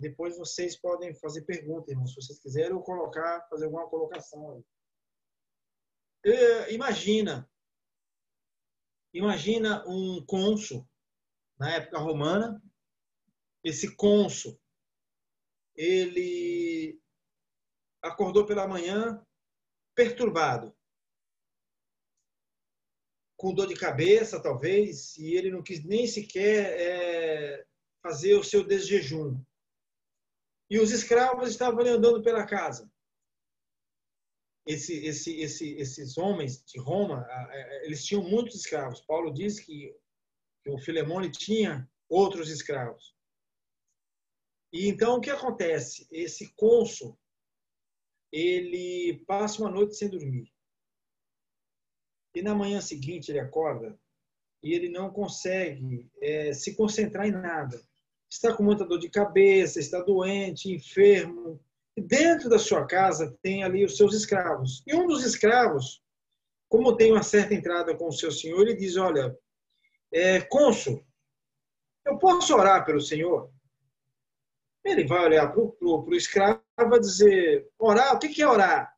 depois 0.00 0.38
vocês 0.38 0.80
podem 0.80 1.14
fazer 1.16 1.42
perguntas, 1.42 1.88
irmãos, 1.88 2.10
se 2.10 2.16
vocês 2.16 2.40
quiserem, 2.40 2.72
ou 2.72 2.82
colocar, 2.82 3.46
fazer 3.50 3.64
alguma 3.64 3.88
colocação 3.88 4.52
aí. 4.52 4.64
Imagina, 6.70 7.50
imagina 9.12 9.84
um 9.86 10.24
cônsul 10.24 10.88
na 11.58 11.74
época 11.74 11.98
romana. 11.98 12.62
Esse 13.64 13.96
cônsul, 13.96 14.58
ele 15.74 17.00
acordou 18.02 18.46
pela 18.46 18.68
manhã 18.68 19.24
perturbado, 19.94 20.74
com 23.36 23.54
dor 23.54 23.66
de 23.66 23.74
cabeça, 23.74 24.42
talvez, 24.42 25.16
e 25.16 25.34
ele 25.34 25.50
não 25.50 25.62
quis 25.62 25.84
nem 25.84 26.06
sequer 26.06 26.80
é, 26.80 27.66
fazer 28.02 28.34
o 28.34 28.44
seu 28.44 28.64
desjejum. 28.64 29.40
E 30.70 30.78
os 30.78 30.90
escravos 30.90 31.48
estavam 31.48 31.84
andando 31.86 32.22
pela 32.22 32.46
casa 32.46 32.90
esse, 34.68 34.94
esse, 35.06 35.40
esse, 35.40 35.72
esses 35.76 36.18
homens 36.18 36.62
de 36.62 36.78
Roma, 36.78 37.26
eles 37.82 38.04
tinham 38.04 38.22
muitos 38.22 38.54
escravos. 38.54 39.00
Paulo 39.00 39.32
diz 39.32 39.58
que, 39.58 39.96
que 40.62 40.70
o 40.70 40.78
Filemone 40.78 41.30
tinha 41.30 41.90
outros 42.06 42.50
escravos. 42.50 43.16
E 44.70 44.86
então 44.86 45.16
o 45.16 45.20
que 45.22 45.30
acontece? 45.30 46.06
Esse 46.10 46.52
cônsul, 46.54 47.18
ele 48.32 49.22
passa 49.26 49.62
uma 49.62 49.70
noite 49.70 49.96
sem 49.96 50.08
dormir. 50.08 50.52
E 52.34 52.42
na 52.42 52.54
manhã 52.54 52.80
seguinte 52.80 53.30
ele 53.30 53.40
acorda 53.40 53.98
e 54.62 54.72
ele 54.72 54.88
não 54.88 55.10
consegue 55.10 56.10
é, 56.20 56.52
se 56.52 56.74
concentrar 56.76 57.26
em 57.26 57.32
nada. 57.32 57.80
Está 58.30 58.54
com 58.54 58.62
muita 58.62 58.84
dor 58.84 58.98
de 58.98 59.08
cabeça, 59.08 59.80
está 59.80 60.00
doente, 60.02 60.72
enfermo, 60.72 61.60
dentro 61.96 62.48
da 62.48 62.58
sua 62.58 62.86
casa 62.86 63.36
tem 63.42 63.64
ali 63.64 63.84
os 63.84 63.96
seus 63.96 64.14
escravos. 64.14 64.82
E 64.86 64.94
um 64.94 65.06
dos 65.06 65.24
escravos, 65.24 66.02
como 66.68 66.96
tem 66.96 67.12
uma 67.12 67.22
certa 67.22 67.54
entrada 67.54 67.96
com 67.96 68.08
o 68.08 68.12
seu 68.12 68.30
senhor, 68.30 68.62
ele 68.62 68.76
diz: 68.76 68.96
Olha, 68.96 69.36
é, 70.12 70.40
cônsul, 70.40 71.04
eu 72.06 72.18
posso 72.18 72.54
orar 72.54 72.84
pelo 72.84 73.00
senhor? 73.00 73.50
Ele 74.84 75.06
vai 75.06 75.24
olhar 75.24 75.52
para 75.52 75.60
o 75.60 76.14
escravo 76.14 76.62
e 76.78 76.84
vai 76.84 77.00
dizer: 77.00 77.68
Orar? 77.78 78.14
O 78.14 78.18
que, 78.18 78.40
é 78.40 78.46
orar? 78.46 78.94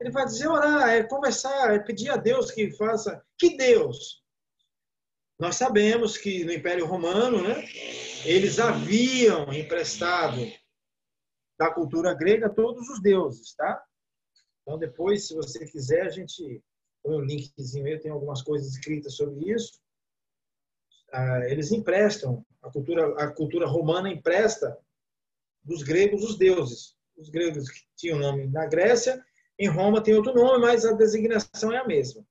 Ele 0.00 0.10
vai 0.10 0.24
dizer: 0.24 0.48
Orar 0.48 0.88
é 0.88 1.02
conversar, 1.02 1.74
é 1.74 1.78
pedir 1.78 2.10
a 2.10 2.16
Deus 2.16 2.50
que 2.50 2.70
faça. 2.72 3.24
Que 3.38 3.56
Deus? 3.56 4.22
Nós 5.38 5.54
sabemos 5.56 6.16
que 6.16 6.44
no 6.44 6.52
Império 6.52 6.84
Romano, 6.84 7.40
né, 7.40 7.64
eles 8.24 8.58
haviam 8.58 9.52
emprestado 9.52 10.36
da 11.58 11.72
cultura 11.72 12.14
grega 12.14 12.48
todos 12.48 12.88
os 12.88 13.00
deuses, 13.00 13.54
tá? 13.54 13.82
Então 14.62 14.78
depois, 14.78 15.28
se 15.28 15.34
você 15.34 15.64
quiser, 15.64 16.06
a 16.06 16.10
gente 16.10 16.62
põe 17.02 17.16
um 17.16 17.24
linkzinho 17.24 17.86
aí, 17.86 17.98
tem 17.98 18.10
algumas 18.10 18.42
coisas 18.42 18.68
escritas 18.68 19.14
sobre 19.14 19.52
isso. 19.52 19.80
Ah, 21.12 21.40
eles 21.48 21.72
emprestam 21.72 22.44
a 22.62 22.70
cultura, 22.70 23.22
a 23.22 23.28
cultura 23.28 23.66
romana 23.66 24.10
empresta 24.10 24.78
dos 25.62 25.82
gregos 25.82 26.22
os 26.22 26.36
deuses. 26.36 26.96
Os 27.16 27.28
gregos 27.28 27.68
tinham 27.96 28.18
nome 28.18 28.46
na 28.46 28.66
Grécia, 28.66 29.22
em 29.58 29.68
Roma 29.68 30.02
tem 30.02 30.14
outro 30.14 30.34
nome, 30.34 30.60
mas 30.60 30.84
a 30.84 30.92
designação 30.92 31.72
é 31.72 31.78
a 31.78 31.86
mesma. 31.86 32.24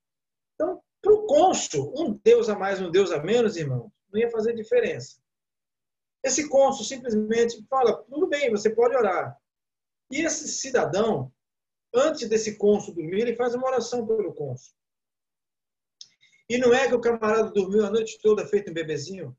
Então, 0.56 0.82
para 1.02 1.14
o 1.14 1.26
cônsul, 1.26 1.94
um 1.96 2.14
deus 2.24 2.50
a 2.50 2.58
mais, 2.58 2.82
um 2.82 2.90
deus 2.90 3.12
a 3.12 3.22
menos, 3.22 3.58
irmão, 3.58 3.92
não 4.12 4.20
ia 4.20 4.30
fazer 4.32 4.54
diferença. 4.54 5.18
Esse 6.24 6.48
cônsul 6.50 6.86
simplesmente 6.86 7.64
fala: 7.70 8.04
tudo 8.04 8.28
bem, 8.28 8.50
você 8.50 8.70
pode 8.70 8.96
orar. 8.96 9.38
E 10.10 10.22
esse 10.22 10.48
cidadão, 10.48 11.32
antes 11.94 12.28
desse 12.30 12.58
cônsul 12.58 12.96
dormir, 12.96 13.22
ele 13.22 13.36
faz 13.36 13.54
uma 13.56 13.68
oração 13.68 14.06
pelo 14.08 14.34
cônsul. 14.34 14.74
E 16.50 16.58
não 16.58 16.74
é 16.74 16.88
que 16.88 16.96
o 16.96 17.02
camarada 17.02 17.52
dormiu 17.52 17.86
a 17.86 17.92
noite 17.92 18.20
toda 18.22 18.48
feito 18.48 18.72
um 18.72 18.74
bebezinho? 18.74 19.38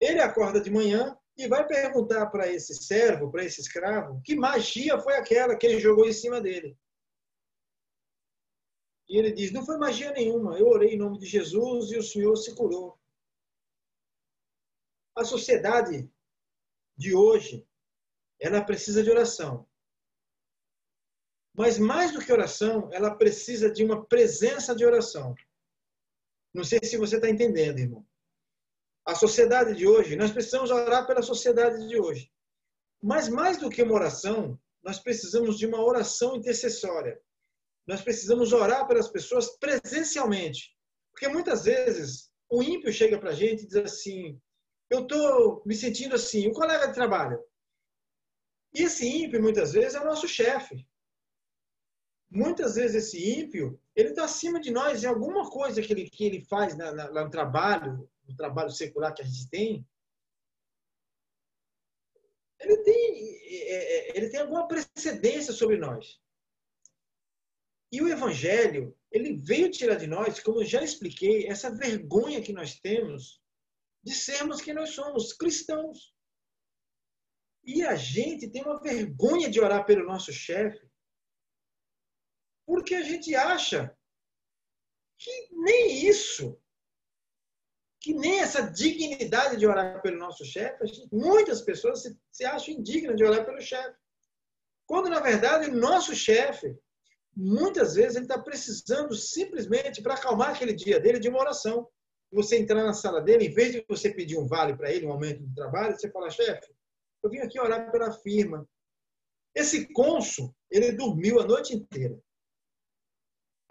Ele 0.00 0.20
acorda 0.20 0.60
de 0.60 0.70
manhã 0.70 1.16
e 1.36 1.46
vai 1.46 1.66
perguntar 1.66 2.26
para 2.26 2.48
esse 2.48 2.74
servo, 2.74 3.30
para 3.30 3.44
esse 3.44 3.60
escravo, 3.60 4.20
que 4.22 4.34
magia 4.34 4.98
foi 4.98 5.14
aquela 5.14 5.56
que 5.56 5.66
ele 5.66 5.78
jogou 5.78 6.06
em 6.06 6.12
cima 6.12 6.40
dele. 6.40 6.76
E 9.08 9.16
ele 9.18 9.32
diz: 9.32 9.52
Não 9.52 9.64
foi 9.64 9.76
magia 9.76 10.12
nenhuma, 10.12 10.58
eu 10.58 10.66
orei 10.66 10.94
em 10.94 10.98
nome 10.98 11.18
de 11.18 11.26
Jesus 11.26 11.90
e 11.90 11.96
o 11.96 12.02
Senhor 12.02 12.36
se 12.36 12.54
curou. 12.54 12.98
A 15.16 15.24
sociedade 15.24 16.10
de 16.96 17.14
hoje, 17.14 17.66
ela 18.38 18.64
precisa 18.64 19.02
de 19.02 19.10
oração. 19.10 19.68
Mas 21.54 21.78
mais 21.78 22.12
do 22.12 22.20
que 22.20 22.32
oração, 22.32 22.88
ela 22.92 23.14
precisa 23.14 23.70
de 23.70 23.84
uma 23.84 24.04
presença 24.06 24.74
de 24.74 24.84
oração. 24.84 25.34
Não 26.52 26.64
sei 26.64 26.80
se 26.82 26.96
você 26.96 27.16
está 27.16 27.28
entendendo, 27.28 27.78
irmão. 27.78 28.06
A 29.06 29.14
sociedade 29.14 29.74
de 29.74 29.86
hoje, 29.86 30.16
nós 30.16 30.30
precisamos 30.30 30.70
orar 30.70 31.06
pela 31.06 31.22
sociedade 31.22 31.86
de 31.88 31.98
hoje. 31.98 32.30
Mas 33.02 33.28
mais 33.28 33.58
do 33.58 33.70
que 33.70 33.82
uma 33.82 33.94
oração, 33.94 34.58
nós 34.82 34.98
precisamos 34.98 35.58
de 35.58 35.66
uma 35.66 35.82
oração 35.82 36.36
intercessória. 36.36 37.20
Nós 37.86 38.02
precisamos 38.02 38.52
orar 38.52 38.86
pelas 38.86 39.08
pessoas 39.08 39.56
presencialmente. 39.58 40.76
Porque 41.12 41.28
muitas 41.28 41.64
vezes 41.64 42.30
o 42.48 42.62
ímpio 42.62 42.92
chega 42.92 43.18
para 43.18 43.30
a 43.30 43.34
gente 43.34 43.62
e 43.62 43.66
diz 43.66 43.76
assim: 43.76 44.40
Eu 44.88 45.02
estou 45.02 45.62
me 45.64 45.74
sentindo 45.74 46.14
assim, 46.14 46.48
um 46.48 46.52
colega 46.52 46.88
de 46.88 46.94
trabalho. 46.94 47.42
E 48.74 48.82
esse 48.82 49.06
ímpio, 49.06 49.42
muitas 49.42 49.72
vezes, 49.72 49.94
é 49.94 50.00
o 50.00 50.04
nosso 50.04 50.28
chefe. 50.28 50.86
Muitas 52.30 52.76
vezes 52.76 53.04
esse 53.04 53.40
ímpio, 53.40 53.80
ele 54.00 54.10
está 54.10 54.24
acima 54.24 54.60
de 54.60 54.70
nós 54.70 55.02
em 55.02 55.06
alguma 55.06 55.48
coisa 55.50 55.82
que 55.82 55.92
ele, 55.92 56.08
que 56.08 56.24
ele 56.24 56.44
faz 56.44 56.76
na, 56.76 56.92
na, 56.92 57.24
no 57.24 57.30
trabalho, 57.30 58.08
no 58.26 58.34
trabalho 58.34 58.70
secular 58.70 59.14
que 59.14 59.22
a 59.22 59.24
gente 59.24 59.48
tem. 59.48 59.86
Ele 62.58 62.76
tem, 62.78 63.36
é, 63.44 63.74
é, 63.74 64.16
ele 64.16 64.30
tem 64.30 64.40
alguma 64.40 64.66
precedência 64.66 65.52
sobre 65.52 65.76
nós. 65.76 66.20
E 67.92 68.00
o 68.00 68.08
Evangelho, 68.08 68.96
ele 69.10 69.36
veio 69.36 69.70
tirar 69.70 69.96
de 69.96 70.06
nós, 70.06 70.40
como 70.40 70.60
eu 70.60 70.66
já 70.66 70.82
expliquei, 70.82 71.46
essa 71.48 71.74
vergonha 71.74 72.42
que 72.42 72.52
nós 72.52 72.78
temos 72.78 73.40
de 74.02 74.14
sermos 74.14 74.60
quem 74.60 74.72
nós 74.72 74.90
somos, 74.90 75.32
cristãos. 75.32 76.14
E 77.64 77.82
a 77.82 77.96
gente 77.96 78.48
tem 78.48 78.62
uma 78.62 78.80
vergonha 78.80 79.50
de 79.50 79.60
orar 79.60 79.84
pelo 79.84 80.06
nosso 80.06 80.32
chefe, 80.32 80.89
porque 82.70 82.94
a 82.94 83.02
gente 83.02 83.34
acha 83.34 83.92
que 85.18 85.48
nem 85.50 86.06
isso, 86.06 86.56
que 87.98 88.14
nem 88.14 88.38
essa 88.38 88.62
dignidade 88.62 89.56
de 89.56 89.66
orar 89.66 90.00
pelo 90.00 90.16
nosso 90.16 90.44
chefe, 90.44 91.08
muitas 91.10 91.62
pessoas 91.62 92.00
se, 92.00 92.16
se 92.30 92.44
acham 92.44 92.74
indignas 92.74 93.16
de 93.16 93.24
orar 93.24 93.44
pelo 93.44 93.60
chefe. 93.60 93.98
Quando, 94.86 95.08
na 95.08 95.18
verdade, 95.18 95.68
nosso 95.68 96.14
chefe, 96.14 96.78
muitas 97.36 97.96
vezes, 97.96 98.14
ele 98.14 98.26
está 98.26 98.38
precisando 98.38 99.16
simplesmente, 99.16 100.00
para 100.00 100.14
acalmar 100.14 100.50
aquele 100.50 100.72
dia 100.72 101.00
dele, 101.00 101.18
de 101.18 101.28
uma 101.28 101.40
oração. 101.40 101.88
Você 102.30 102.56
entrar 102.56 102.84
na 102.84 102.92
sala 102.92 103.20
dele, 103.20 103.46
em 103.46 103.52
vez 103.52 103.72
de 103.72 103.84
você 103.88 104.14
pedir 104.14 104.38
um 104.38 104.46
vale 104.46 104.76
para 104.76 104.92
ele, 104.92 105.06
um 105.06 105.12
aumento 105.12 105.42
de 105.42 105.52
trabalho, 105.56 105.98
você 105.98 106.08
fala, 106.08 106.30
chefe, 106.30 106.72
eu 107.20 107.28
vim 107.28 107.40
aqui 107.40 107.58
orar 107.58 107.90
pela 107.90 108.12
firma. 108.12 108.64
Esse 109.56 109.92
cônsul, 109.92 110.54
ele 110.70 110.92
dormiu 110.92 111.40
a 111.40 111.44
noite 111.44 111.74
inteira 111.74 112.16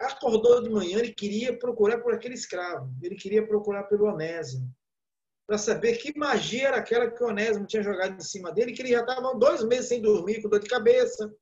acordou 0.00 0.62
de 0.62 0.70
manhã 0.70 0.98
e 1.02 1.14
queria 1.14 1.58
procurar 1.58 2.00
por 2.00 2.14
aquele 2.14 2.34
escravo. 2.34 2.90
Ele 3.02 3.14
queria 3.14 3.46
procurar 3.46 3.84
pelo 3.84 4.06
Onésimo. 4.06 4.72
Para 5.46 5.58
saber 5.58 5.96
que 5.98 6.16
magia 6.16 6.68
era 6.68 6.76
aquela 6.78 7.10
que 7.10 7.22
o 7.22 7.26
Onésimo 7.26 7.66
tinha 7.66 7.82
jogado 7.82 8.14
em 8.14 8.20
cima 8.20 8.52
dele, 8.52 8.72
que 8.72 8.82
ele 8.82 8.90
já 8.90 9.00
estava 9.00 9.34
dois 9.34 9.64
meses 9.64 9.88
sem 9.88 10.00
dormir, 10.00 10.40
com 10.40 10.48
dor 10.48 10.60
de 10.60 10.68
cabeça. 10.68 11.32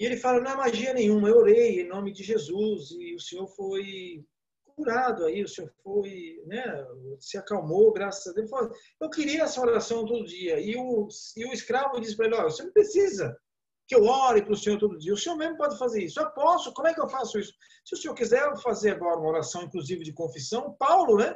E 0.00 0.04
ele 0.04 0.16
fala: 0.16 0.40
não 0.40 0.52
é 0.52 0.56
magia 0.56 0.94
nenhuma, 0.94 1.28
eu 1.28 1.36
orei 1.36 1.82
em 1.82 1.88
nome 1.88 2.12
de 2.12 2.22
Jesus 2.22 2.90
e 2.92 3.14
o 3.14 3.20
Senhor 3.20 3.46
foi 3.48 4.24
curado 4.64 5.24
aí, 5.24 5.42
o 5.42 5.48
Senhor 5.48 5.70
foi, 5.82 6.40
né, 6.46 6.86
se 7.18 7.36
acalmou, 7.36 7.92
graças 7.92 8.28
a 8.28 8.32
Deus. 8.32 8.50
Eu 9.00 9.10
queria 9.10 9.42
essa 9.42 9.60
oração 9.60 10.06
todo 10.06 10.24
dia. 10.24 10.60
E 10.60 10.76
o, 10.76 11.08
e 11.36 11.44
o 11.44 11.52
escravo 11.52 12.00
disse 12.00 12.16
para 12.16 12.26
ele: 12.26 12.36
olha, 12.36 12.44
você 12.44 12.62
não 12.64 12.72
precisa 12.72 13.36
que 13.88 13.96
eu 13.96 14.04
ore 14.04 14.42
para 14.42 14.52
o 14.52 14.56
Senhor 14.56 14.78
todo 14.78 14.98
dia. 14.98 15.14
O 15.14 15.16
Senhor 15.16 15.34
mesmo 15.34 15.56
pode 15.56 15.78
fazer 15.78 16.04
isso. 16.04 16.20
Eu 16.20 16.30
posso, 16.32 16.72
como 16.74 16.86
é 16.86 16.94
que 16.94 17.00
eu 17.00 17.08
faço 17.08 17.38
isso? 17.38 17.54
Se 17.84 17.94
o 17.94 17.96
Senhor 17.96 18.14
quiser 18.14 18.54
fazer 18.58 18.90
agora 18.90 19.18
uma 19.18 19.30
oração, 19.30 19.62
inclusive 19.62 20.04
de 20.04 20.12
confissão, 20.12 20.76
Paulo, 20.78 21.16
né? 21.16 21.34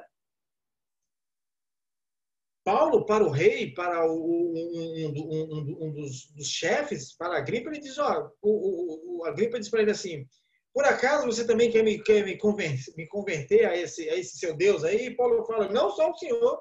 Paulo, 2.63 3.07
para 3.07 3.25
o 3.25 3.31
rei, 3.31 3.73
para 3.73 4.07
o, 4.07 4.15
um, 4.15 5.09
um, 5.09 5.87
um 5.87 5.93
dos, 5.95 6.31
dos, 6.33 6.47
chefes, 6.47 7.17
para 7.17 7.35
a 7.35 7.39
Agripa, 7.39 7.71
ele 7.71 7.81
diz: 7.81 7.99
ó, 7.99 8.31
o, 8.43 9.23
o, 9.23 9.27
o 9.27 9.35
diz 9.35 9.69
para 9.69 9.81
ele 9.81 9.91
assim: 9.91 10.25
por 10.73 10.85
acaso 10.85 11.27
você 11.27 11.45
também 11.45 11.73
quer 11.73 11.83
me, 11.83 12.01
quer 12.01 12.25
me, 12.25 12.37
converter, 12.37 12.95
me 12.97 13.09
converter 13.09 13.65
a 13.65 13.77
esse, 13.77 14.09
a 14.09 14.17
esse 14.17 14.39
seu 14.39 14.55
Deus 14.55 14.85
aí? 14.85 15.07
E 15.07 15.17
Paulo 15.17 15.45
fala: 15.45 15.69
não 15.71 15.91
só 15.91 16.11
o 16.11 16.17
Senhor. 16.17 16.61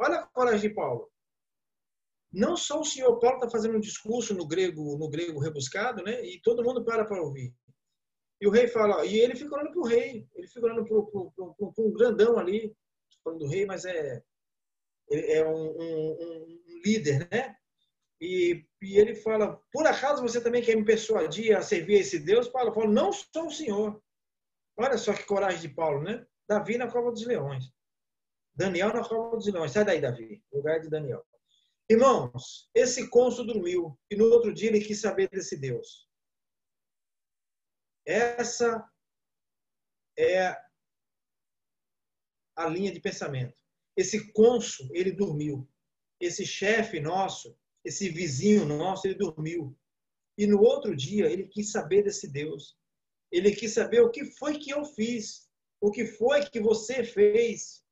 Olha 0.00 0.16
a 0.16 0.26
coragem 0.26 0.68
de 0.68 0.74
Paulo 0.74 1.08
não 2.32 2.56
só 2.56 2.80
o 2.80 2.84
senhor 2.84 3.18
Paulo 3.18 3.36
está 3.36 3.50
fazendo 3.50 3.76
um 3.76 3.80
discurso 3.80 4.34
no 4.34 4.46
grego, 4.46 4.96
no 4.98 5.08
grego 5.08 5.40
rebuscado, 5.40 6.02
né? 6.02 6.24
E 6.24 6.40
todo 6.42 6.62
mundo 6.62 6.84
para 6.84 7.04
para 7.04 7.22
ouvir. 7.22 7.54
E 8.40 8.46
o 8.46 8.50
rei 8.50 8.68
fala, 8.68 9.04
e 9.04 9.18
ele 9.18 9.34
fica 9.34 9.54
olhando 9.54 9.72
para 9.72 9.80
o 9.80 9.86
rei, 9.86 10.28
ele 10.34 10.46
fica 10.46 10.66
olhando 10.66 10.84
para 10.84 11.84
um 11.84 11.92
grandão 11.92 12.38
ali, 12.38 12.74
falando 13.24 13.40
do 13.40 13.48
rei, 13.48 13.66
mas 13.66 13.84
é, 13.84 14.22
é 15.10 15.44
um, 15.44 15.70
um, 15.70 16.12
um 16.20 16.60
líder, 16.84 17.28
né? 17.30 17.56
E, 18.20 18.64
e, 18.82 18.98
ele 18.98 19.14
fala, 19.14 19.60
por 19.72 19.86
acaso 19.86 20.22
você 20.22 20.40
também 20.40 20.62
quer 20.62 20.76
me 20.76 20.84
persuadir 20.84 21.56
a 21.56 21.62
servir 21.62 21.96
a 21.96 22.00
esse 22.00 22.18
Deus? 22.18 22.48
Paulo 22.48 22.72
fala, 22.72 22.90
não 22.90 23.12
sou 23.12 23.46
o 23.46 23.50
senhor. 23.50 24.02
Olha 24.76 24.98
só 24.98 25.12
que 25.12 25.24
coragem 25.24 25.60
de 25.60 25.68
Paulo, 25.68 26.02
né? 26.02 26.26
Davi 26.48 26.76
na 26.78 26.90
cova 26.90 27.10
dos 27.10 27.24
leões. 27.24 27.72
Daniel 28.54 28.92
na 28.92 29.04
cova 29.06 29.36
dos 29.36 29.46
leões. 29.46 29.70
Sai 29.70 29.84
daí, 29.84 30.00
Davi. 30.00 30.42
Lugar 30.52 30.80
de 30.80 30.88
Daniel. 30.88 31.24
Irmãos, 31.90 32.68
esse 32.74 33.08
cônsul 33.08 33.46
dormiu 33.46 33.98
e 34.10 34.16
no 34.16 34.26
outro 34.26 34.52
dia 34.52 34.68
ele 34.68 34.84
quis 34.84 35.00
saber 35.00 35.28
desse 35.30 35.56
Deus. 35.56 36.06
Essa 38.06 38.86
é 40.18 40.54
a 42.56 42.66
linha 42.68 42.92
de 42.92 43.00
pensamento. 43.00 43.56
Esse 43.96 44.32
cônsul, 44.32 44.88
ele 44.92 45.12
dormiu. 45.12 45.66
Esse 46.20 46.44
chefe 46.44 47.00
nosso, 47.00 47.58
esse 47.84 48.10
vizinho 48.10 48.66
nosso, 48.66 49.06
ele 49.06 49.14
dormiu. 49.14 49.74
E 50.36 50.46
no 50.46 50.60
outro 50.60 50.94
dia 50.94 51.30
ele 51.30 51.48
quis 51.48 51.70
saber 51.70 52.02
desse 52.02 52.30
Deus. 52.30 52.78
Ele 53.32 53.54
quis 53.54 53.72
saber 53.72 54.00
o 54.00 54.10
que 54.10 54.24
foi 54.24 54.58
que 54.58 54.70
eu 54.70 54.84
fiz, 54.84 55.48
o 55.80 55.90
que 55.90 56.06
foi 56.06 56.44
que 56.48 56.60
você 56.60 57.02
fez 57.02 57.84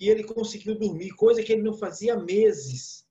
e 0.00 0.08
ele 0.08 0.24
conseguiu 0.24 0.78
dormir, 0.78 1.10
coisa 1.10 1.42
que 1.42 1.52
ele 1.52 1.62
não 1.62 1.74
fazia 1.74 2.14
há 2.14 2.18
meses. 2.18 3.04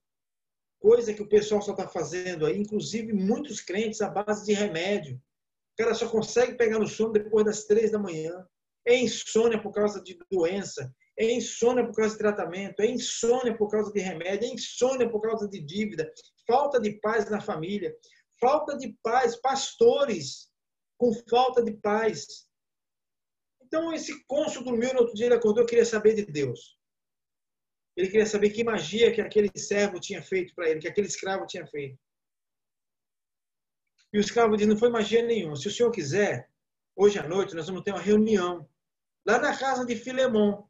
Coisa 0.79 1.13
que 1.13 1.22
o 1.22 1.29
pessoal 1.29 1.62
só 1.62 1.72
está 1.72 1.88
fazendo 1.88 2.46
aí, 2.46 2.58
inclusive 2.58 3.13
muitos 3.13 3.62
crentes 3.62 4.01
à 4.01 4.10
base 4.10 4.43
de 4.46 4.53
remédio. 4.53 5.17
O 5.17 5.77
cara 5.77 5.93
só 5.93 6.10
consegue 6.10 6.55
pegar 6.55 6.79
no 6.79 6.88
sono 6.88 7.13
depois 7.13 7.46
das 7.46 7.65
três 7.65 7.91
da 7.91 8.00
manhã. 8.00 8.48
É 8.88 8.98
insônia 8.98 9.62
por 9.62 9.72
causa 9.72 10.01
de 10.01 10.17
doença, 10.31 10.91
é 11.17 11.31
insônia 11.31 11.86
por 11.86 11.93
causa 11.93 12.13
de 12.13 12.19
tratamento, 12.19 12.79
é 12.79 12.88
insônia 12.88 13.55
por 13.55 13.69
causa 13.69 13.91
de 13.91 14.00
remédio, 14.00 14.48
é 14.48 14.53
insônia 14.53 15.08
por 15.08 15.22
causa 15.22 15.48
de 15.48 15.62
dívida, 15.62 16.12
falta 16.48 16.79
de 16.79 16.93
paz 17.01 17.29
na 17.29 17.39
família, 17.39 17.96
falta 18.39 18.75
de 18.77 18.98
paz, 19.03 19.36
pastores 19.36 20.50
com 20.98 21.13
falta 21.29 21.62
de 21.62 21.74
paz. 21.74 22.48
Então, 23.62 23.93
esse 23.93 24.25
cônsul 24.25 24.63
dormiu, 24.63 24.93
no 24.93 25.01
outro 25.01 25.13
dia 25.13 25.27
ele 25.27 25.36
acordou 25.36 25.65
queria 25.65 25.86
saber 25.86 26.15
de 26.15 26.25
Deus. 26.25 26.78
Ele 28.00 28.08
queria 28.08 28.25
saber 28.25 28.51
que 28.51 28.63
magia 28.63 29.12
que 29.12 29.20
aquele 29.20 29.51
servo 29.58 30.00
tinha 30.00 30.24
feito 30.24 30.56
para 30.56 30.70
ele, 30.70 30.79
que 30.79 30.88
aquele 30.88 31.08
escravo 31.08 31.46
tinha 31.46 31.68
feito. 31.68 32.00
E 34.13 34.18
o 34.18 34.22
escravo 34.22 34.56
diz: 34.56 34.65
Não 34.65 34.77
foi 34.77 34.89
magia 34.89 35.22
nenhuma. 35.22 35.58
Se 35.58 35.68
o 35.68 35.72
senhor 35.72 35.91
quiser, 35.91 36.50
hoje 36.96 37.20
à 37.20 37.27
noite 37.27 37.53
nós 37.53 37.68
vamos 37.68 37.84
ter 37.84 37.91
uma 37.91 38.00
reunião 38.00 38.65
lá 39.27 39.38
na 39.38 39.58
casa 39.58 39.86
de 39.86 39.98
Filemon. 39.98 40.65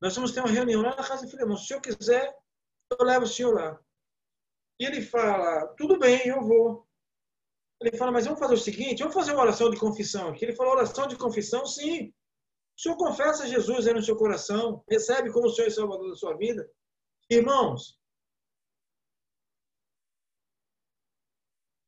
Nós 0.00 0.14
vamos 0.14 0.30
ter 0.30 0.38
uma 0.38 0.52
reunião 0.52 0.82
lá 0.82 0.90
na 0.90 1.04
casa 1.04 1.24
de 1.24 1.32
Filemon. 1.32 1.56
Se 1.56 1.64
o 1.64 1.66
senhor 1.66 1.80
quiser, 1.80 2.32
eu 2.92 3.04
levo 3.04 3.24
o 3.24 3.28
senhor 3.28 3.52
lá. 3.52 3.76
E 4.78 4.84
ele 4.84 5.02
fala: 5.02 5.66
Tudo 5.76 5.98
bem, 5.98 6.28
eu 6.28 6.42
vou. 6.42 6.86
Ele 7.80 7.96
fala: 7.96 8.12
Mas 8.12 8.24
vamos 8.24 8.38
fazer 8.38 8.54
o 8.54 8.58
seguinte: 8.58 9.00
vamos 9.00 9.14
fazer 9.14 9.32
uma 9.32 9.42
oração 9.42 9.68
de 9.68 9.80
confissão 9.80 10.28
aqui. 10.28 10.44
Ele 10.44 10.54
falou: 10.54 10.74
Oração 10.74 11.08
de 11.08 11.16
confissão? 11.16 11.66
Sim. 11.66 12.14
O 12.76 12.80
senhor 12.80 12.96
confessa 12.96 13.48
Jesus 13.48 13.86
aí 13.86 13.94
no 13.94 14.02
seu 14.02 14.16
coração, 14.16 14.84
recebe 14.88 15.32
como 15.32 15.46
o 15.46 15.50
Senhor 15.50 15.68
e 15.68 15.70
Salvador 15.70 16.10
da 16.10 16.14
sua 16.14 16.36
vida. 16.36 16.70
Irmãos, 17.30 17.98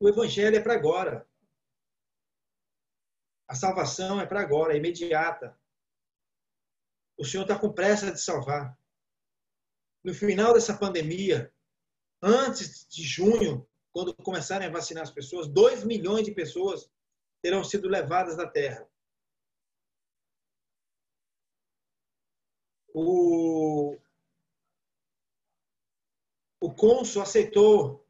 o 0.00 0.09
Evangelho 0.09 0.57
é 0.57 0.61
para 0.61 0.75
agora. 0.75 1.28
A 3.47 3.54
salvação 3.54 4.18
é 4.18 4.26
para 4.26 4.40
agora, 4.40 4.73
é 4.73 4.78
imediata. 4.78 5.59
O 7.18 7.25
Senhor 7.25 7.42
está 7.42 7.59
com 7.59 7.73
pressa 7.73 8.11
de 8.11 8.21
salvar. 8.21 8.78
No 10.02 10.14
final 10.14 10.54
dessa 10.54 10.78
pandemia, 10.78 11.52
antes 12.23 12.87
de 12.87 13.02
junho, 13.02 13.68
quando 13.92 14.14
começarem 14.14 14.68
a 14.68 14.71
vacinar 14.71 15.02
as 15.02 15.11
pessoas, 15.11 15.49
2 15.49 15.85
milhões 15.85 16.25
de 16.25 16.33
pessoas 16.33 16.90
terão 17.42 17.62
sido 17.62 17.88
levadas 17.88 18.37
da 18.37 18.49
terra. 18.49 18.88
O, 23.00 23.97
o 26.61 26.75
cônsul 26.75 27.23
aceitou 27.23 28.05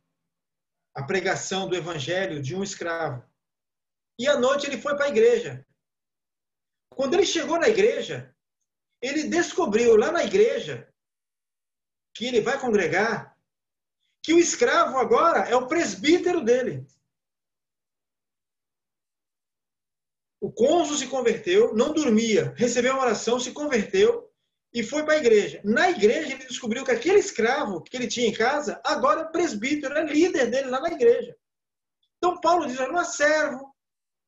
a 0.95 1.03
pregação 1.03 1.69
do 1.69 1.77
evangelho 1.77 2.41
de 2.41 2.57
um 2.57 2.63
escravo. 2.63 3.23
E 4.19 4.27
à 4.27 4.39
noite 4.39 4.67
ele 4.67 4.81
foi 4.81 4.97
para 4.97 5.05
a 5.05 5.11
igreja. 5.11 5.65
Quando 6.91 7.15
ele 7.15 7.27
chegou 7.27 7.59
na 7.59 7.69
igreja, 7.69 8.35
ele 9.01 9.29
descobriu 9.29 9.97
lá 9.97 10.11
na 10.11 10.25
igreja 10.25 10.93
que 12.15 12.25
ele 12.25 12.41
vai 12.41 12.59
congregar 12.59 13.39
que 14.23 14.33
o 14.33 14.39
escravo 14.39 14.99
agora 14.99 15.49
é 15.49 15.55
o 15.55 15.69
presbítero 15.69 16.43
dele. 16.43 16.87
O 20.41 20.51
cônsul 20.51 20.97
se 20.97 21.09
converteu, 21.09 21.75
não 21.75 21.93
dormia, 21.93 22.55
recebeu 22.57 22.95
uma 22.95 23.03
oração, 23.03 23.39
se 23.39 23.53
converteu 23.53 24.28
e 24.73 24.83
foi 24.83 25.05
para 25.05 25.15
a 25.15 25.19
igreja. 25.19 25.61
Na 25.65 25.91
igreja, 25.91 26.33
ele 26.33 26.47
descobriu 26.47 26.85
que 26.85 26.91
aquele 26.91 27.19
escravo 27.19 27.83
que 27.83 27.97
ele 27.97 28.07
tinha 28.07 28.29
em 28.29 28.35
casa, 28.35 28.81
agora 28.85 29.23
é 29.23 29.33
presbítero, 29.33 29.97
é 29.97 30.05
líder 30.05 30.51
dele 30.51 30.69
lá 30.69 30.81
na 30.81 30.93
igreja. 30.93 31.37
Então, 32.17 32.41
Paulo 32.41 32.67
diz: 32.67 32.79
não 32.79 33.01
é 33.01 33.05
servo, 33.05 33.75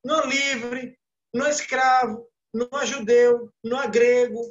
não 0.03 0.21
é 0.21 0.27
livre, 0.27 0.99
não 1.33 1.45
é 1.45 1.49
escravo, 1.49 2.27
não 2.53 2.67
é 2.79 2.85
judeu, 2.85 3.53
não 3.63 3.81
é 3.81 3.87
grego, 3.87 4.41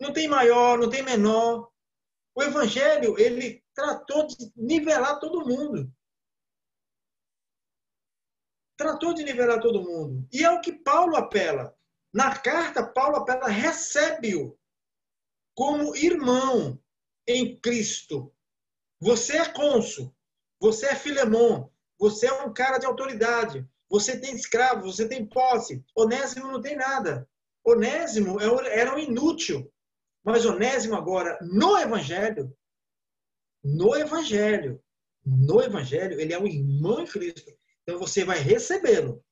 não 0.00 0.12
tem 0.12 0.28
maior, 0.28 0.78
não 0.78 0.90
tem 0.90 1.02
menor. 1.02 1.70
O 2.34 2.42
evangelho, 2.42 3.18
ele 3.18 3.64
tratou 3.74 4.26
de 4.26 4.52
nivelar 4.56 5.18
todo 5.18 5.46
mundo. 5.46 5.90
Tratou 8.76 9.12
de 9.12 9.24
nivelar 9.24 9.60
todo 9.60 9.82
mundo. 9.82 10.28
E 10.32 10.44
é 10.44 10.50
o 10.50 10.60
que 10.60 10.72
Paulo 10.72 11.16
apela. 11.16 11.76
Na 12.12 12.38
carta, 12.38 12.86
Paulo 12.86 13.16
apela, 13.16 13.48
recebe-o 13.48 14.57
como 15.58 15.96
irmão 15.96 16.80
em 17.26 17.58
Cristo. 17.58 18.32
Você 19.00 19.38
é 19.38 19.48
cônsul, 19.48 20.14
você 20.60 20.86
é 20.86 20.94
filemon, 20.94 21.68
você 21.98 22.28
é 22.28 22.32
um 22.44 22.52
cara 22.52 22.78
de 22.78 22.86
autoridade, 22.86 23.68
você 23.90 24.20
tem 24.20 24.36
escravo, 24.36 24.82
você 24.82 25.08
tem 25.08 25.26
posse. 25.26 25.84
Onésimo 25.96 26.46
não 26.46 26.62
tem 26.62 26.76
nada. 26.76 27.28
Onésimo 27.64 28.40
é 28.40 28.78
era 28.78 28.94
um 28.94 29.00
inútil. 29.00 29.68
Mas 30.22 30.46
Onésimo 30.46 30.94
agora, 30.94 31.36
no 31.42 31.76
Evangelho, 31.76 32.56
no 33.64 33.96
Evangelho, 33.96 34.80
no 35.26 35.60
Evangelho, 35.60 36.20
ele 36.20 36.32
é 36.32 36.38
um 36.38 36.46
irmão 36.46 37.00
em 37.00 37.06
Cristo. 37.06 37.52
Então 37.82 37.98
você 37.98 38.24
vai 38.24 38.38
recebê-lo. 38.38 39.24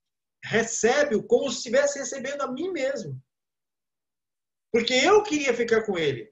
Recebe-o 0.43 1.23
como 1.23 1.49
se 1.53 1.59
estivesse 1.59 2.01
recebendo 2.01 2.43
a 2.43 2.51
mim 2.51 2.73
mesmo. 2.73 3.17
Porque 4.77 4.93
eu 4.93 5.23
queria 5.23 5.55
ficar 5.55 5.87
com 5.87 5.97
ele. 5.97 6.31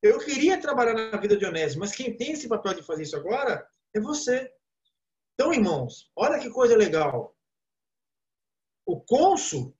Eu 0.00 0.20
queria 0.20 0.60
trabalhar 0.60 0.94
na 0.94 1.20
vida 1.20 1.36
de 1.36 1.44
Onésimo, 1.44 1.80
mas 1.80 1.92
quem 1.92 2.16
tem 2.16 2.30
esse 2.30 2.48
papel 2.48 2.72
de 2.72 2.84
fazer 2.84 3.02
isso 3.02 3.16
agora 3.16 3.68
é 3.92 3.98
você. 3.98 4.48
Então, 5.32 5.52
irmãos, 5.52 6.08
olha 6.14 6.38
que 6.38 6.48
coisa 6.50 6.76
legal. 6.76 7.36
O 8.86 9.00
cônsul, 9.00 9.76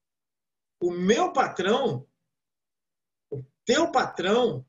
o 0.82 0.90
meu 0.90 1.32
patrão, 1.32 2.04
o 3.30 3.44
teu 3.64 3.92
patrão, 3.92 4.66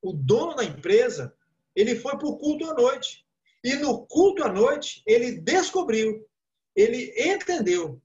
o 0.00 0.14
dono 0.14 0.54
da 0.54 0.64
empresa, 0.64 1.36
ele 1.74 1.96
foi 1.96 2.16
para 2.16 2.28
o 2.28 2.38
culto 2.38 2.64
à 2.70 2.72
noite. 2.72 3.28
E 3.62 3.74
no 3.74 4.06
culto 4.06 4.42
à 4.42 4.50
noite, 4.50 5.02
ele 5.04 5.38
descobriu, 5.38 6.26
ele 6.74 7.12
entendeu 7.30 8.02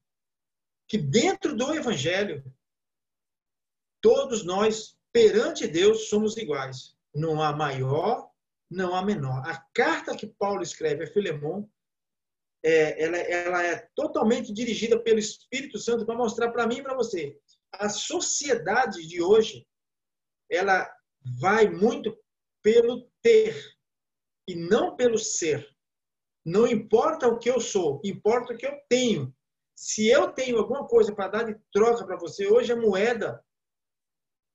que 0.85 0.97
dentro 0.97 1.55
do 1.55 1.73
evangelho 1.73 2.43
Todos 4.01 4.43
nós, 4.43 4.97
perante 5.13 5.67
Deus, 5.67 6.09
somos 6.09 6.35
iguais. 6.37 6.95
Não 7.13 7.41
há 7.41 7.55
maior, 7.55 8.29
não 8.69 8.95
há 8.95 9.03
menor. 9.03 9.43
A 9.45 9.57
carta 9.73 10.15
que 10.15 10.27
Paulo 10.27 10.63
escreve 10.63 11.03
a 11.03 11.07
Filemon, 11.07 11.67
é, 12.63 13.03
ela, 13.03 13.17
ela 13.17 13.63
é 13.65 13.87
totalmente 13.95 14.53
dirigida 14.53 14.99
pelo 14.99 15.19
Espírito 15.19 15.79
Santo 15.79 16.05
para 16.05 16.15
mostrar 16.15 16.51
para 16.51 16.67
mim 16.67 16.77
e 16.77 16.83
para 16.83 16.95
você. 16.95 17.37
A 17.73 17.89
sociedade 17.89 19.07
de 19.07 19.21
hoje, 19.21 19.67
ela 20.49 20.89
vai 21.39 21.69
muito 21.69 22.17
pelo 22.61 23.09
ter 23.21 23.55
e 24.47 24.55
não 24.55 24.95
pelo 24.95 25.17
ser. 25.17 25.67
Não 26.45 26.67
importa 26.67 27.27
o 27.27 27.37
que 27.37 27.49
eu 27.49 27.59
sou, 27.59 28.01
importa 28.03 28.53
o 28.53 28.57
que 28.57 28.65
eu 28.65 28.79
tenho. 28.89 29.33
Se 29.75 30.07
eu 30.07 30.31
tenho 30.31 30.57
alguma 30.57 30.87
coisa 30.87 31.13
para 31.13 31.27
dar 31.27 31.43
de 31.43 31.59
troca 31.71 32.05
para 32.05 32.17
você, 32.17 32.47
hoje 32.47 32.71
a 32.71 32.75
moeda 32.75 33.43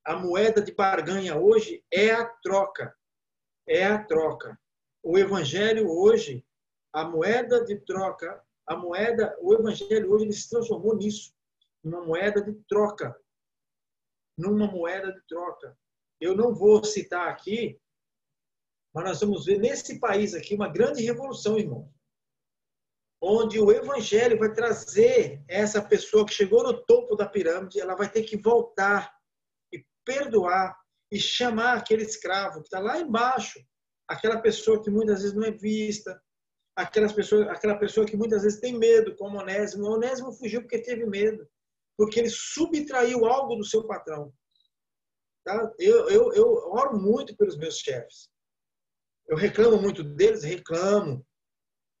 a 0.07 0.15
moeda 0.15 0.61
de 0.61 0.71
barganha 0.73 1.35
hoje 1.35 1.83
é 1.91 2.11
a 2.11 2.25
troca. 2.25 2.95
É 3.67 3.83
a 3.83 4.01
troca. 4.01 4.57
O 5.03 5.17
evangelho 5.17 5.89
hoje, 5.89 6.47
a 6.93 7.03
moeda 7.03 7.65
de 7.65 7.75
troca, 7.81 8.41
a 8.65 8.77
moeda, 8.77 9.37
o 9.41 9.53
evangelho 9.53 10.09
hoje 10.09 10.23
ele 10.23 10.33
se 10.33 10.49
transformou 10.49 10.95
nisso, 10.95 11.35
numa 11.83 12.05
moeda 12.05 12.41
de 12.41 12.53
troca. 12.69 13.19
Numa 14.37 14.65
moeda 14.65 15.11
de 15.11 15.19
troca. 15.27 15.77
Eu 16.21 16.33
não 16.37 16.55
vou 16.55 16.81
citar 16.85 17.27
aqui, 17.27 17.77
mas 18.95 19.03
nós 19.03 19.19
vamos 19.19 19.45
ver 19.45 19.59
nesse 19.59 19.99
país 19.99 20.33
aqui 20.33 20.55
uma 20.55 20.69
grande 20.69 21.03
revolução, 21.03 21.59
irmão. 21.59 21.93
Onde 23.21 23.59
o 23.59 23.73
evangelho 23.73 24.39
vai 24.39 24.53
trazer 24.53 25.43
essa 25.49 25.81
pessoa 25.81 26.25
que 26.25 26.33
chegou 26.33 26.63
no 26.63 26.81
topo 26.85 27.13
da 27.17 27.27
pirâmide, 27.27 27.81
ela 27.81 27.93
vai 27.93 28.09
ter 28.09 28.23
que 28.23 28.37
voltar 28.37 29.16
perdoar 30.07 30.73
e 31.11 31.19
chamar 31.19 31.77
aquele 31.77 32.03
escravo 32.03 32.61
que 32.61 32.67
está 32.67 32.79
lá 32.79 32.97
embaixo, 32.97 33.59
aquela 34.07 34.41
pessoa 34.41 34.81
que 34.81 34.89
muitas 34.89 35.21
vezes 35.21 35.35
não 35.35 35.43
é 35.43 35.51
vista, 35.51 36.19
aquelas 36.75 37.11
pessoas, 37.11 37.47
aquela 37.49 37.77
pessoa 37.77 38.05
que 38.05 38.15
muitas 38.15 38.43
vezes 38.43 38.61
tem 38.61 38.77
medo, 38.77 39.15
como 39.17 39.39
Onésimo. 39.39 39.83
O 39.83 39.95
Onésimo 39.95 40.31
fugiu 40.31 40.61
porque 40.61 40.81
teve 40.81 41.05
medo, 41.05 41.45
porque 41.97 42.19
ele 42.19 42.29
subtraiu 42.29 43.25
algo 43.25 43.55
do 43.55 43.65
seu 43.65 43.85
patrão. 43.85 44.33
Tá? 45.43 45.73
Eu, 45.77 46.09
eu, 46.09 46.33
eu 46.33 46.47
oro 46.71 46.97
muito 46.97 47.35
pelos 47.35 47.57
meus 47.57 47.77
chefes. 47.77 48.29
Eu 49.27 49.35
reclamo 49.35 49.81
muito 49.81 50.03
deles, 50.03 50.43
reclamo. 50.43 51.25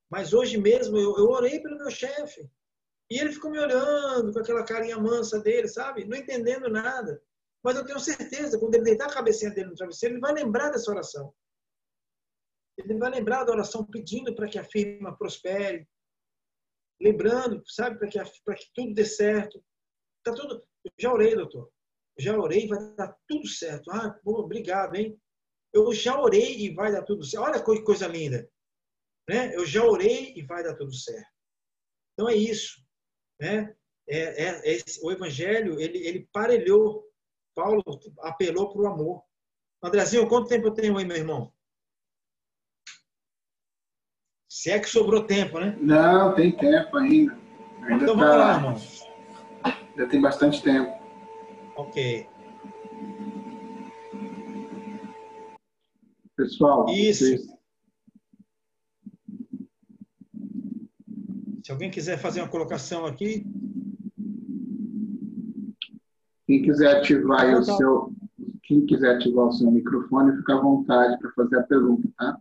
Mas 0.09 0.31
hoje 0.31 0.57
mesmo 0.57 0.97
eu, 0.97 1.17
eu 1.17 1.25
orei 1.25 1.59
pelo 1.59 1.77
meu 1.77 1.91
chefe. 1.91 2.49
E 3.09 3.19
ele 3.19 3.33
ficou 3.33 3.51
me 3.51 3.59
olhando 3.59 4.31
com 4.31 4.39
aquela 4.39 4.65
carinha 4.65 4.97
mansa 4.97 5.39
dele, 5.39 5.67
sabe? 5.67 6.05
Não 6.05 6.17
entendendo 6.17 6.69
nada. 6.69 7.21
Mas 7.67 7.75
eu 7.75 7.85
tenho 7.85 7.99
certeza, 7.99 8.57
quando 8.57 8.75
ele 8.75 8.85
deitar 8.85 9.09
a 9.09 9.13
cabecinha 9.13 9.51
dele 9.51 9.67
no 9.67 9.75
travesseiro, 9.75 10.15
ele 10.15 10.21
vai 10.21 10.31
lembrar 10.31 10.69
dessa 10.69 10.89
oração. 10.89 11.33
Ele 12.77 12.97
vai 12.97 13.11
lembrar 13.11 13.43
da 13.43 13.51
oração 13.51 13.85
pedindo 13.85 14.33
para 14.33 14.47
que 14.47 14.57
a 14.57 14.63
firma 14.63 15.17
prospere. 15.17 15.85
Lembrando, 17.01 17.61
sabe, 17.67 17.99
para 17.99 18.07
que, 18.07 18.19
que 18.23 18.71
tudo 18.73 18.93
dê 18.93 19.03
certo. 19.03 19.61
Tá 20.23 20.33
tudo. 20.33 20.65
Eu 20.85 20.91
já 20.97 21.11
orei, 21.11 21.35
doutor. 21.35 21.69
já 22.17 22.39
orei, 22.39 22.69
vai 22.69 22.95
dar 22.95 23.13
tudo 23.27 23.45
certo. 23.45 23.91
Ah, 23.91 24.17
bom, 24.23 24.35
obrigado, 24.35 24.95
hein? 24.95 25.19
Eu 25.73 25.91
já 25.91 26.17
orei 26.17 26.61
e 26.61 26.73
vai 26.73 26.89
dar 26.89 27.03
tudo 27.03 27.25
certo. 27.25 27.43
Olha 27.43 27.61
que 27.61 27.83
coisa 27.83 28.07
linda. 28.07 28.49
Né? 29.27 29.53
Eu 29.53 29.65
já 29.65 29.83
orei 29.83 30.33
e 30.37 30.41
vai 30.43 30.63
dar 30.63 30.73
tudo 30.77 30.93
certo. 30.93 31.29
Então 32.13 32.29
é 32.29 32.35
isso. 32.35 32.81
Né? 33.41 33.75
é, 34.07 34.45
é, 34.45 34.77
é 34.77 34.83
o 35.03 35.11
evangelho, 35.11 35.79
ele, 35.79 35.97
ele 36.07 36.29
parelhou. 36.31 37.05
Paulo 37.57 37.81
apelou 38.19 38.71
para 38.71 38.81
o 38.83 38.87
amor. 38.87 39.23
Andrezinho, 39.83 40.29
quanto 40.29 40.47
tempo 40.47 40.67
eu 40.67 40.73
tenho 40.75 40.95
aí, 40.95 41.03
meu 41.03 41.17
irmão? 41.17 41.51
Se 44.47 44.69
é 44.69 44.79
que 44.79 44.87
sobrou 44.87 45.25
tempo, 45.25 45.59
né? 45.59 45.75
Não, 45.81 46.35
tem 46.35 46.55
tempo 46.55 46.95
ainda. 46.97 47.33
ainda 47.81 48.03
então 48.03 48.15
vamos 48.15 48.29
tá... 48.29 48.35
lá, 48.35 48.53
irmão. 48.53 48.75
Já 49.97 50.07
tem 50.07 50.21
bastante 50.21 50.61
tempo. 50.61 50.91
Ok. 51.75 52.29
Pessoal, 56.35 56.85
Isso. 56.89 57.25
Vocês... 57.25 57.57
Se 61.65 61.71
alguém 61.71 61.89
quiser 61.89 62.19
fazer 62.19 62.41
uma 62.41 62.49
colocação 62.49 63.07
aqui. 63.07 63.43
Quem 66.47 66.61
quiser 66.61 66.97
ativar 66.97 67.59
o 67.59 67.63
seu. 67.63 68.13
Quem 68.63 68.85
quiser 68.85 69.15
ativar 69.15 69.47
o 69.47 69.51
seu 69.51 69.69
microfone, 69.69 70.37
fica 70.37 70.55
à 70.55 70.61
vontade 70.61 71.19
para 71.19 71.31
fazer 71.31 71.59
a 71.59 71.63
pergunta, 71.63 72.07
tá? 72.17 72.37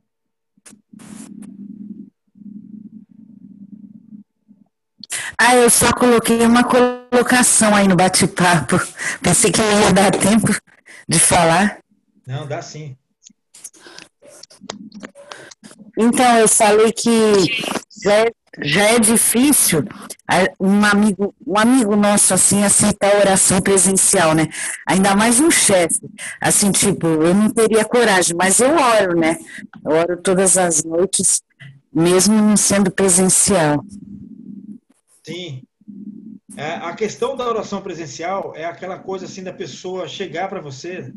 Ah, 5.38 5.54
eu 5.56 5.68
só 5.68 5.92
coloquei 5.92 6.40
uma 6.46 6.64
colocação 6.64 7.74
aí 7.74 7.86
no 7.86 7.96
bate-papo. 7.96 8.76
Pensei 9.22 9.52
que 9.52 9.60
não 9.60 9.80
ia 9.80 9.92
dar 9.92 10.10
tempo 10.12 10.48
de 11.08 11.18
falar. 11.18 11.78
Não, 12.26 12.46
dá 12.46 12.62
sim. 12.62 12.96
Então, 15.98 16.38
eu 16.38 16.48
falei 16.48 16.92
que 16.92 17.10
já 18.04 18.12
é, 18.12 18.32
já 18.62 18.82
é 18.84 18.98
difícil 18.98 19.84
um 20.60 20.84
amigo, 20.84 21.34
um 21.46 21.58
amigo 21.58 21.96
nosso, 21.96 22.34
assim, 22.34 22.62
aceitar 22.64 23.14
a 23.14 23.18
oração 23.18 23.60
presencial, 23.60 24.34
né? 24.34 24.48
Ainda 24.86 25.14
mais 25.14 25.40
um 25.40 25.50
chefe. 25.50 26.00
Assim, 26.40 26.70
tipo, 26.70 27.06
eu 27.06 27.34
não 27.34 27.48
teria 27.50 27.84
coragem, 27.84 28.36
mas 28.36 28.60
eu 28.60 28.74
oro, 28.74 29.18
né? 29.18 29.38
Eu 29.84 29.92
oro 29.92 30.16
todas 30.16 30.58
as 30.58 30.84
noites, 30.84 31.42
mesmo 31.92 32.34
não 32.34 32.56
sendo 32.56 32.90
presencial. 32.90 33.84
Sim. 35.24 35.62
É, 36.56 36.74
a 36.74 36.94
questão 36.94 37.36
da 37.36 37.46
oração 37.46 37.82
presencial 37.82 38.52
é 38.56 38.64
aquela 38.64 38.98
coisa 38.98 39.26
assim 39.26 39.42
da 39.42 39.52
pessoa 39.52 40.08
chegar 40.08 40.48
para 40.48 40.60
você. 40.60 41.12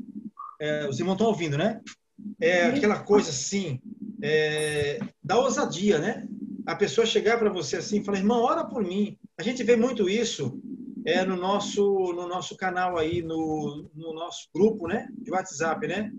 É, 0.59 0.87
os 0.87 0.99
irmãos 0.99 1.13
estão 1.13 1.27
ouvindo, 1.27 1.57
né? 1.57 1.79
É 2.39 2.65
aquela 2.65 2.99
coisa 2.99 3.29
assim, 3.29 3.79
é, 4.21 4.99
da 5.23 5.37
ousadia, 5.37 5.99
né? 5.99 6.27
A 6.65 6.75
pessoa 6.75 7.05
chegar 7.05 7.37
para 7.37 7.49
você 7.49 7.77
assim 7.77 7.99
e 7.99 8.03
falar, 8.03 8.19
irmão, 8.19 8.41
ora 8.41 8.63
por 8.63 8.83
mim. 8.83 9.17
A 9.37 9.43
gente 9.43 9.63
vê 9.63 9.75
muito 9.75 10.09
isso 10.09 10.61
é, 11.05 11.25
no, 11.25 11.35
nosso, 11.35 11.81
no 12.13 12.27
nosso 12.27 12.55
canal 12.55 12.97
aí, 12.97 13.21
no, 13.21 13.89
no 13.93 14.13
nosso 14.13 14.49
grupo, 14.53 14.87
né? 14.87 15.07
De 15.17 15.31
WhatsApp, 15.31 15.87
né? 15.87 16.11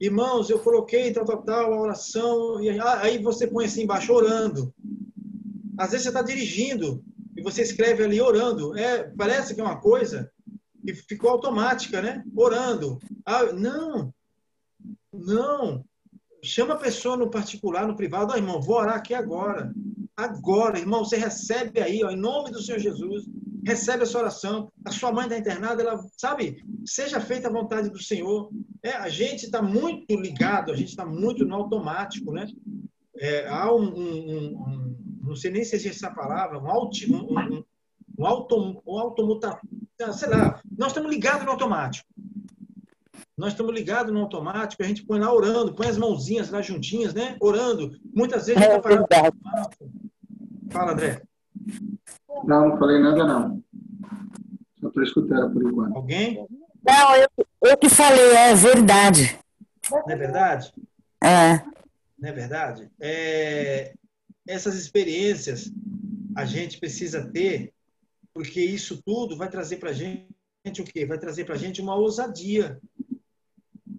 Irmãos, 0.00 0.48
eu 0.48 0.60
coloquei 0.60 1.12
tal, 1.12 1.24
tal, 1.24 1.42
tal, 1.42 1.74
a 1.74 1.80
oração, 1.80 2.60
e 2.62 2.68
aí 2.68 3.18
você 3.18 3.46
põe 3.46 3.64
assim 3.64 3.82
embaixo, 3.82 4.12
orando. 4.12 4.72
Às 5.76 5.90
vezes 5.90 6.04
você 6.04 6.10
está 6.10 6.22
dirigindo, 6.22 7.02
e 7.38 7.42
você 7.42 7.62
escreve 7.62 8.02
ali 8.02 8.20
orando. 8.20 8.76
É, 8.76 9.04
parece 9.16 9.54
que 9.54 9.60
é 9.60 9.64
uma 9.64 9.80
coisa 9.80 10.28
que 10.84 10.92
ficou 10.92 11.30
automática, 11.30 12.02
né? 12.02 12.24
Orando. 12.34 12.98
Ah, 13.24 13.52
não, 13.52 14.12
não. 15.12 15.84
Chama 16.42 16.74
a 16.74 16.78
pessoa 16.78 17.16
no 17.16 17.30
particular, 17.30 17.86
no 17.86 17.96
privado. 17.96 18.36
Irmão, 18.36 18.60
vou 18.60 18.76
orar 18.76 18.96
aqui 18.96 19.14
agora. 19.14 19.72
Agora, 20.16 20.78
irmão, 20.78 21.04
você 21.04 21.16
recebe 21.16 21.80
aí, 21.80 22.02
ó, 22.02 22.10
em 22.10 22.16
nome 22.16 22.50
do 22.50 22.60
Senhor 22.60 22.78
Jesus, 22.78 23.24
recebe 23.64 24.02
a 24.02 24.06
sua 24.06 24.22
oração. 24.22 24.72
A 24.84 24.90
sua 24.90 25.12
mãe 25.12 25.24
está 25.24 25.38
internada, 25.38 25.82
ela, 25.82 26.04
sabe, 26.16 26.64
seja 26.84 27.20
feita 27.20 27.48
a 27.48 27.52
vontade 27.52 27.88
do 27.90 28.02
Senhor. 28.02 28.50
É, 28.82 28.92
a 28.92 29.08
gente 29.08 29.44
está 29.44 29.62
muito 29.62 30.14
ligado, 30.14 30.72
a 30.72 30.76
gente 30.76 30.88
está 30.88 31.04
muito 31.04 31.44
no 31.44 31.54
automático, 31.54 32.32
né? 32.32 32.46
É, 33.16 33.48
há 33.48 33.72
um, 33.72 33.82
um, 33.82 34.54
um 34.54 34.96
não 35.22 35.36
sei 35.36 35.50
nem 35.50 35.64
se 35.64 35.76
existe 35.76 36.04
essa 36.04 36.14
palavra, 36.14 36.58
um, 36.58 36.68
auto, 36.68 36.96
um, 37.08 37.38
um, 37.38 37.64
um, 38.18 38.26
auto, 38.26 39.22
um 39.22 40.12
sei 40.12 40.28
lá, 40.28 40.60
nós 40.76 40.88
estamos 40.88 41.10
ligados 41.10 41.44
no 41.44 41.52
automático. 41.52 42.08
Nós 43.38 43.52
estamos 43.52 43.72
ligados 43.72 44.12
no 44.12 44.20
automático, 44.20 44.82
a 44.82 44.86
gente 44.86 45.06
põe 45.06 45.20
lá 45.20 45.32
orando, 45.32 45.72
põe 45.72 45.86
as 45.86 45.96
mãozinhas 45.96 46.50
lá 46.50 46.60
juntinhas, 46.60 47.14
né? 47.14 47.36
Orando. 47.40 47.96
Muitas 48.12 48.46
vezes 48.46 48.60
a 48.60 48.64
gente 48.66 48.76
está 48.78 49.06
falando. 49.06 49.36
Fala, 50.70 50.92
André. 50.92 51.22
Não, 52.44 52.68
não 52.70 52.78
falei 52.78 52.98
nada, 53.00 53.24
não. 53.24 53.62
Só 54.80 54.88
estou 54.88 55.02
escutando 55.04 55.52
por 55.52 55.62
enquanto. 55.62 55.96
Alguém? 55.96 56.46
Não, 56.84 57.16
eu, 57.16 57.28
eu 57.62 57.76
que 57.78 57.88
falei, 57.88 58.32
é 58.34 58.54
verdade. 58.56 59.38
Não 59.88 60.02
é 60.08 60.16
verdade? 60.16 60.72
É. 61.22 61.58
Não 62.18 62.28
é 62.28 62.32
verdade? 62.32 62.90
É, 63.00 63.94
essas 64.48 64.74
experiências 64.74 65.70
a 66.36 66.44
gente 66.44 66.80
precisa 66.80 67.30
ter, 67.30 67.72
porque 68.34 68.60
isso 68.60 69.00
tudo 69.00 69.36
vai 69.36 69.48
trazer 69.48 69.76
para 69.76 69.90
a 69.90 69.92
gente 69.92 70.26
o 70.80 70.84
quê? 70.84 71.06
Vai 71.06 71.18
trazer 71.18 71.44
para 71.44 71.54
a 71.54 71.58
gente 71.58 71.80
uma 71.80 71.94
ousadia. 71.94 72.80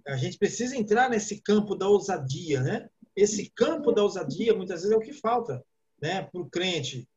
A 0.09 0.17
gente 0.17 0.37
precisa 0.37 0.75
entrar 0.75 1.09
nesse 1.09 1.41
campo 1.41 1.75
da 1.75 1.87
ousadia, 1.87 2.61
né? 2.61 2.89
Esse 3.15 3.49
campo 3.49 3.91
da 3.91 4.03
ousadia, 4.03 4.55
muitas 4.55 4.81
vezes, 4.81 4.93
é 4.93 4.97
o 4.97 5.01
que 5.01 5.13
falta 5.13 5.63
né, 6.01 6.23
para 6.23 6.41
o 6.41 6.49
crente. 6.49 7.07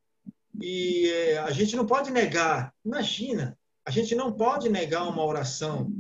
E 0.60 1.08
é, 1.08 1.38
a 1.38 1.50
gente 1.50 1.76
não 1.76 1.86
pode 1.86 2.10
negar, 2.10 2.74
imagina, 2.84 3.56
a 3.84 3.90
gente 3.90 4.14
não 4.14 4.32
pode 4.32 4.68
negar 4.68 5.08
uma 5.08 5.24
oração 5.24 5.90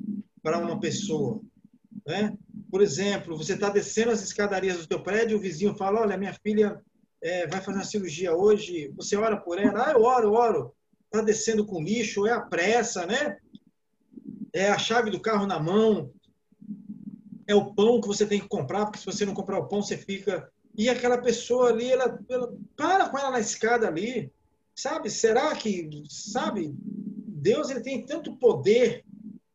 para 0.42 0.58
uma 0.58 0.78
pessoa. 0.78 1.40
Né? 2.06 2.36
Por 2.70 2.82
exemplo, 2.82 3.36
você 3.36 3.54
está 3.54 3.70
descendo 3.70 4.10
as 4.10 4.22
escadarias 4.22 4.78
do 4.78 4.86
teu 4.86 5.02
prédio, 5.02 5.38
o 5.38 5.40
vizinho 5.40 5.74
fala, 5.74 6.00
olha, 6.00 6.16
minha 6.16 6.34
filha 6.34 6.80
é, 7.22 7.46
vai 7.46 7.60
fazer 7.60 7.78
uma 7.78 7.84
cirurgia 7.84 8.34
hoje, 8.34 8.92
você 8.96 9.16
ora 9.16 9.36
por 9.36 9.58
ela? 9.58 9.88
Ah, 9.88 9.92
eu 9.92 10.02
oro, 10.02 10.32
oro. 10.32 10.74
Está 11.06 11.22
descendo 11.22 11.64
com 11.64 11.82
lixo, 11.82 12.26
é 12.26 12.32
a 12.32 12.40
pressa, 12.40 13.06
né? 13.06 13.36
É 14.52 14.68
a 14.68 14.78
chave 14.78 15.10
do 15.10 15.20
carro 15.20 15.46
na 15.46 15.58
mão, 15.58 16.12
é 17.46 17.54
o 17.54 17.74
pão 17.74 18.00
que 18.00 18.06
você 18.06 18.26
tem 18.26 18.40
que 18.40 18.48
comprar, 18.48 18.86
porque 18.86 18.98
se 18.98 19.06
você 19.06 19.24
não 19.24 19.34
comprar 19.34 19.58
o 19.58 19.68
pão, 19.68 19.82
você 19.82 19.96
fica. 19.96 20.50
E 20.76 20.88
aquela 20.88 21.18
pessoa 21.18 21.68
ali, 21.68 21.90
ela, 21.90 22.18
ela 22.28 22.54
para 22.76 23.08
com 23.08 23.18
ela 23.18 23.30
na 23.30 23.40
escada 23.40 23.86
ali, 23.86 24.32
sabe? 24.74 25.10
Será 25.10 25.54
que, 25.54 25.90
sabe? 26.08 26.74
Deus 26.76 27.70
ele 27.70 27.80
tem 27.80 28.06
tanto 28.06 28.36
poder 28.36 29.04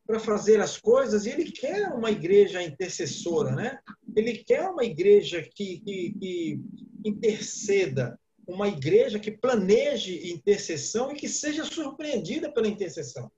para 0.06 0.20
fazer 0.20 0.60
as 0.60 0.78
coisas 0.78 1.26
e 1.26 1.30
ele 1.30 1.50
quer 1.50 1.88
uma 1.92 2.10
igreja 2.10 2.62
intercessora, 2.62 3.52
né? 3.54 3.78
Ele 4.16 4.38
quer 4.38 4.68
uma 4.68 4.84
igreja 4.84 5.42
que, 5.42 5.80
que, 5.80 6.14
que 6.18 6.60
interceda, 7.04 8.18
uma 8.46 8.68
igreja 8.68 9.18
que 9.18 9.30
planeje 9.30 10.32
intercessão 10.32 11.12
e 11.12 11.14
que 11.14 11.28
seja 11.28 11.64
surpreendida 11.64 12.50
pela 12.50 12.68
intercessão. 12.68 13.30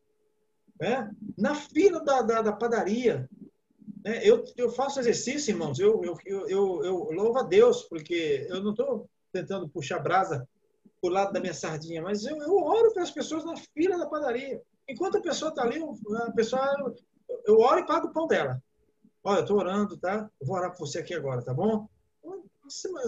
Né? 0.80 1.10
Na 1.36 1.54
fila 1.54 2.02
da, 2.02 2.22
da, 2.22 2.42
da 2.42 2.52
padaria, 2.52 3.28
né? 4.04 4.20
eu, 4.22 4.44
eu 4.56 4.70
faço 4.70 5.00
exercício, 5.00 5.52
irmãos, 5.52 5.78
eu, 5.78 6.02
eu, 6.04 6.16
eu, 6.48 6.84
eu, 6.84 6.94
louvo 7.12 7.38
a 7.38 7.42
Deus, 7.42 7.82
porque 7.84 8.46
eu 8.48 8.62
não 8.62 8.70
estou 8.70 9.08
tentando 9.32 9.68
puxar 9.68 9.98
brasa 9.98 10.46
por 11.00 11.12
lado 11.12 11.32
da 11.32 11.40
minha 11.40 11.54
sardinha, 11.54 12.02
mas 12.02 12.24
eu, 12.24 12.36
eu 12.42 12.56
oro 12.56 12.92
para 12.92 13.02
as 13.02 13.10
pessoas 13.10 13.44
na 13.44 13.56
fila 13.56 13.98
da 13.98 14.06
padaria. 14.06 14.60
Enquanto 14.88 15.18
a 15.18 15.22
pessoa 15.22 15.50
está 15.50 15.62
ali, 15.62 15.82
a 15.82 16.32
pessoa, 16.32 16.94
eu 17.46 17.58
oro 17.58 17.80
e 17.80 17.86
pago 17.86 18.08
o 18.08 18.12
pão 18.12 18.26
dela. 18.26 18.62
Olha, 19.22 19.38
eu 19.38 19.42
estou 19.42 19.58
orando, 19.58 19.96
tá? 19.96 20.28
Eu 20.40 20.46
vou 20.46 20.56
orar 20.56 20.70
por 20.72 20.86
você 20.86 20.98
aqui 20.98 21.14
agora, 21.14 21.42
tá 21.42 21.52
bom? 21.52 21.88
Semana, 22.68 23.06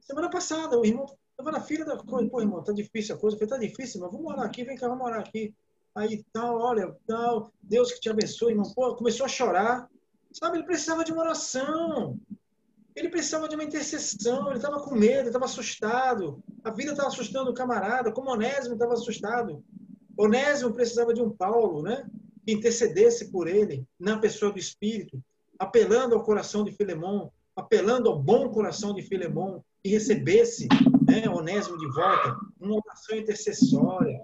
semana 0.00 0.30
passada, 0.30 0.78
o 0.78 0.84
irmão 0.84 1.06
estava 1.30 1.52
na 1.52 1.60
fila 1.60 1.84
da 1.84 1.96
coisa. 1.96 2.28
Pô, 2.28 2.40
irmão, 2.40 2.62
tá 2.62 2.72
difícil 2.72 3.14
a 3.14 3.18
coisa. 3.18 3.36
Eu 3.36 3.38
falei, 3.38 3.54
tá 3.54 3.66
difícil, 3.66 4.00
mas 4.00 4.10
vamos 4.10 4.30
orar 4.30 4.44
aqui, 4.44 4.64
vem 4.64 4.76
cá, 4.76 4.88
vamos 4.88 5.06
orar 5.06 5.20
aqui. 5.20 5.54
Aí 5.94 6.24
tal, 6.32 6.58
olha, 6.60 6.94
tal, 7.06 7.52
Deus 7.62 7.92
que 7.92 8.00
te 8.00 8.10
abençoe, 8.10 8.52
irmão. 8.52 8.70
Pô, 8.74 8.94
começou 8.96 9.26
a 9.26 9.28
chorar. 9.28 9.88
Sabe, 10.38 10.58
ele 10.58 10.66
precisava 10.66 11.02
de 11.02 11.12
uma 11.12 11.22
oração. 11.22 12.16
Ele 12.94 13.08
precisava 13.08 13.48
de 13.48 13.56
uma 13.56 13.64
intercessão, 13.64 14.46
ele 14.46 14.56
estava 14.56 14.80
com 14.80 14.94
medo, 14.94 15.26
estava 15.26 15.46
assustado. 15.46 16.42
A 16.62 16.70
vida 16.70 16.92
estava 16.92 17.08
assustando 17.08 17.50
o 17.50 17.54
camarada, 17.54 18.12
como 18.12 18.30
Onésimo 18.30 18.74
estava 18.74 18.94
assustado. 18.94 19.64
Onésimo 20.16 20.72
precisava 20.72 21.12
de 21.12 21.20
um 21.20 21.30
Paulo, 21.30 21.82
né? 21.82 22.08
Que 22.46 22.52
intercedesse 22.52 23.30
por 23.32 23.48
ele, 23.48 23.84
na 23.98 24.18
pessoa 24.18 24.52
do 24.52 24.58
Espírito, 24.58 25.20
apelando 25.58 26.14
ao 26.14 26.22
coração 26.22 26.64
de 26.64 26.72
Filemão, 26.72 27.32
apelando 27.56 28.08
ao 28.08 28.18
bom 28.20 28.48
coração 28.48 28.94
de 28.94 29.02
Filemão, 29.02 29.64
e 29.84 29.88
recebesse 29.90 30.68
né, 31.06 31.28
Onésimo 31.28 31.78
de 31.78 31.86
volta, 31.92 32.36
uma 32.60 32.76
oração 32.76 33.16
intercessória. 33.16 34.20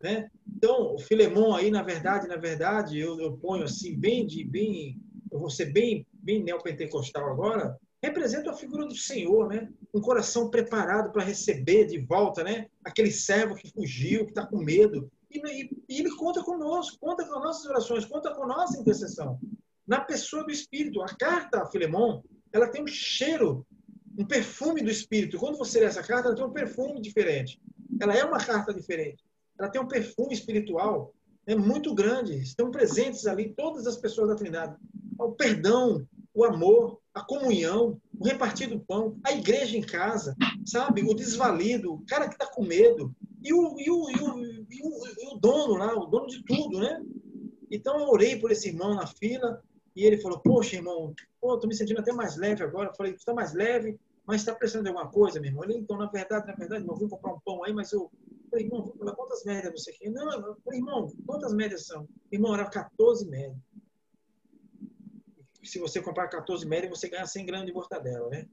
Né? 0.00 0.30
Então, 0.56 0.94
o 0.94 0.98
Filemão 0.98 1.54
aí, 1.54 1.70
na 1.70 1.82
verdade, 1.82 2.28
na 2.28 2.36
verdade, 2.36 2.98
eu, 2.98 3.18
eu 3.20 3.36
ponho 3.36 3.64
assim, 3.64 3.96
bem 3.96 4.26
de 4.26 4.44
bem, 4.44 5.00
eu 5.34 5.40
vou 5.40 5.50
ser 5.50 5.66
bem, 5.66 6.06
bem 6.12 6.44
neopentecostal 6.44 7.28
agora, 7.28 7.76
representa 8.00 8.52
a 8.52 8.56
figura 8.56 8.86
do 8.86 8.94
Senhor, 8.94 9.48
né? 9.48 9.68
Um 9.92 10.00
coração 10.00 10.48
preparado 10.48 11.10
para 11.10 11.24
receber 11.24 11.86
de 11.86 11.98
volta, 11.98 12.44
né? 12.44 12.68
Aquele 12.84 13.10
servo 13.10 13.56
que 13.56 13.68
fugiu, 13.72 14.24
que 14.24 14.30
está 14.30 14.46
com 14.46 14.58
medo. 14.58 15.10
E, 15.28 15.38
e, 15.38 15.70
e, 15.88 15.98
ele 16.00 16.14
conta 16.14 16.40
conosco, 16.44 16.98
conta 17.00 17.24
com 17.26 17.40
nossas 17.40 17.66
orações, 17.66 18.04
conta 18.04 18.32
com 18.32 18.46
nossa 18.46 18.80
intercessão. 18.80 19.40
Na 19.84 20.00
pessoa 20.00 20.44
do 20.44 20.52
Espírito. 20.52 21.02
A 21.02 21.06
carta 21.06 21.62
a 21.62 21.66
Filemon, 21.66 22.22
ela 22.52 22.68
tem 22.68 22.84
um 22.84 22.86
cheiro, 22.86 23.66
um 24.16 24.24
perfume 24.24 24.82
do 24.82 24.90
Espírito. 24.90 25.36
Quando 25.36 25.58
você 25.58 25.80
lê 25.80 25.86
essa 25.86 26.02
carta, 26.02 26.28
ela 26.28 26.36
tem 26.36 26.44
um 26.44 26.52
perfume 26.52 27.00
diferente. 27.00 27.60
Ela 28.00 28.14
é 28.14 28.24
uma 28.24 28.38
carta 28.38 28.72
diferente. 28.72 29.24
Ela 29.58 29.68
tem 29.68 29.80
um 29.80 29.88
perfume 29.88 30.32
espiritual 30.32 31.12
é 31.46 31.54
muito 31.54 31.94
grande. 31.94 32.34
Estão 32.36 32.70
presentes 32.70 33.26
ali 33.26 33.52
todas 33.54 33.86
as 33.86 33.96
pessoas 33.96 34.28
da 34.28 34.34
Trindade. 34.34 34.76
O 35.18 35.32
perdão, 35.32 36.06
o 36.34 36.44
amor, 36.44 37.00
a 37.14 37.22
comunhão, 37.22 38.00
o 38.18 38.26
repartir 38.26 38.68
do 38.68 38.80
pão, 38.80 39.16
a 39.24 39.32
igreja 39.32 39.76
em 39.76 39.82
casa, 39.82 40.36
sabe? 40.66 41.02
O 41.02 41.14
desvalido, 41.14 41.94
o 41.94 42.04
cara 42.06 42.28
que 42.28 42.34
está 42.34 42.46
com 42.46 42.64
medo, 42.64 43.14
e 43.42 43.52
o, 43.52 43.78
e, 43.78 43.90
o, 43.90 44.10
e, 44.10 44.20
o, 44.20 44.66
e, 44.70 45.34
o, 45.34 45.38
dono 45.38 45.76
lá, 45.76 45.94
o 45.94 46.06
dono 46.06 46.26
de 46.26 46.42
tudo, 46.44 46.80
né? 46.80 47.00
Então 47.70 47.98
eu 48.00 48.08
orei 48.08 48.36
por 48.36 48.50
esse 48.50 48.68
irmão 48.68 48.94
na 48.94 49.06
fila, 49.06 49.62
e 49.94 50.04
ele 50.04 50.18
falou, 50.18 50.40
poxa, 50.40 50.74
irmão, 50.74 51.14
pô, 51.40 51.56
tô 51.56 51.68
me 51.68 51.74
sentindo 51.74 52.00
até 52.00 52.12
mais 52.12 52.36
leve 52.36 52.64
agora. 52.64 52.90
Eu 52.90 52.94
falei, 52.94 53.14
está 53.14 53.32
mais 53.32 53.54
leve, 53.54 53.96
mas 54.26 54.40
está 54.40 54.52
precisando 54.52 54.84
de 54.84 54.88
alguma 54.88 55.08
coisa, 55.08 55.38
meu 55.38 55.50
irmão? 55.50 55.64
Ele, 55.64 55.74
então, 55.74 55.96
na 55.96 56.06
verdade, 56.06 56.48
na 56.48 56.54
verdade, 56.54 56.84
não 56.84 56.96
vim 56.96 57.06
comprar 57.06 57.32
um 57.32 57.40
pão 57.44 57.62
aí, 57.62 57.72
mas 57.72 57.92
eu 57.92 58.10
falei, 58.50 58.66
irmão, 58.66 58.82
quantas 59.14 59.44
médias 59.44 59.72
você 59.72 59.92
quer? 59.92 60.10
Não, 60.10 60.56
irmão, 60.72 61.12
quantas 61.24 61.54
médias 61.54 61.86
são? 61.86 62.08
Irmão, 62.32 62.54
era 62.54 62.64
14 62.68 63.28
médias 63.28 63.56
se 65.64 65.78
você 65.78 66.00
comprar 66.00 66.28
14 66.28 66.66
médias, 66.66 66.98
você 66.98 67.08
ganha 67.08 67.26
100 67.26 67.46
gramas 67.46 67.66
de 67.66 67.72
mortadela, 67.72 68.28
né? 68.28 68.46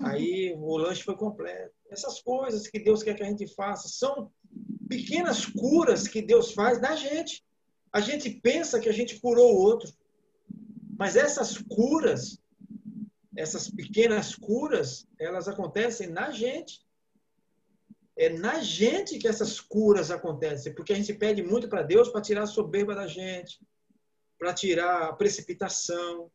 Aí 0.00 0.54
o 0.56 0.76
lanche 0.76 1.02
foi 1.02 1.16
completo. 1.16 1.74
Essas 1.90 2.20
coisas 2.20 2.66
que 2.66 2.78
Deus 2.78 3.02
quer 3.02 3.14
que 3.14 3.22
a 3.22 3.28
gente 3.28 3.46
faça 3.54 3.88
são 3.88 4.32
pequenas 4.88 5.44
curas 5.46 6.08
que 6.08 6.22
Deus 6.22 6.52
faz 6.52 6.80
da 6.80 6.94
gente. 6.96 7.44
A 7.92 8.00
gente 8.00 8.30
pensa 8.30 8.80
que 8.80 8.88
a 8.88 8.92
gente 8.92 9.20
curou 9.20 9.54
o 9.54 9.60
outro. 9.60 9.92
Mas 10.98 11.16
essas 11.16 11.58
curas, 11.58 12.40
essas 13.36 13.68
pequenas 13.68 14.34
curas, 14.34 15.06
elas 15.18 15.48
acontecem 15.48 16.08
na 16.08 16.30
gente. 16.30 16.84
É 18.16 18.28
na 18.28 18.60
gente 18.60 19.18
que 19.18 19.26
essas 19.26 19.60
curas 19.60 20.10
acontecem, 20.10 20.72
porque 20.72 20.92
a 20.92 20.96
gente 20.96 21.12
pede 21.12 21.42
muito 21.42 21.68
para 21.68 21.82
Deus 21.82 22.08
para 22.08 22.20
tirar 22.20 22.44
a 22.44 22.46
soberba 22.46 22.94
da 22.94 23.08
gente, 23.08 23.60
para 24.38 24.54
tirar 24.54 25.08
a 25.08 25.12
precipitação, 25.12 26.30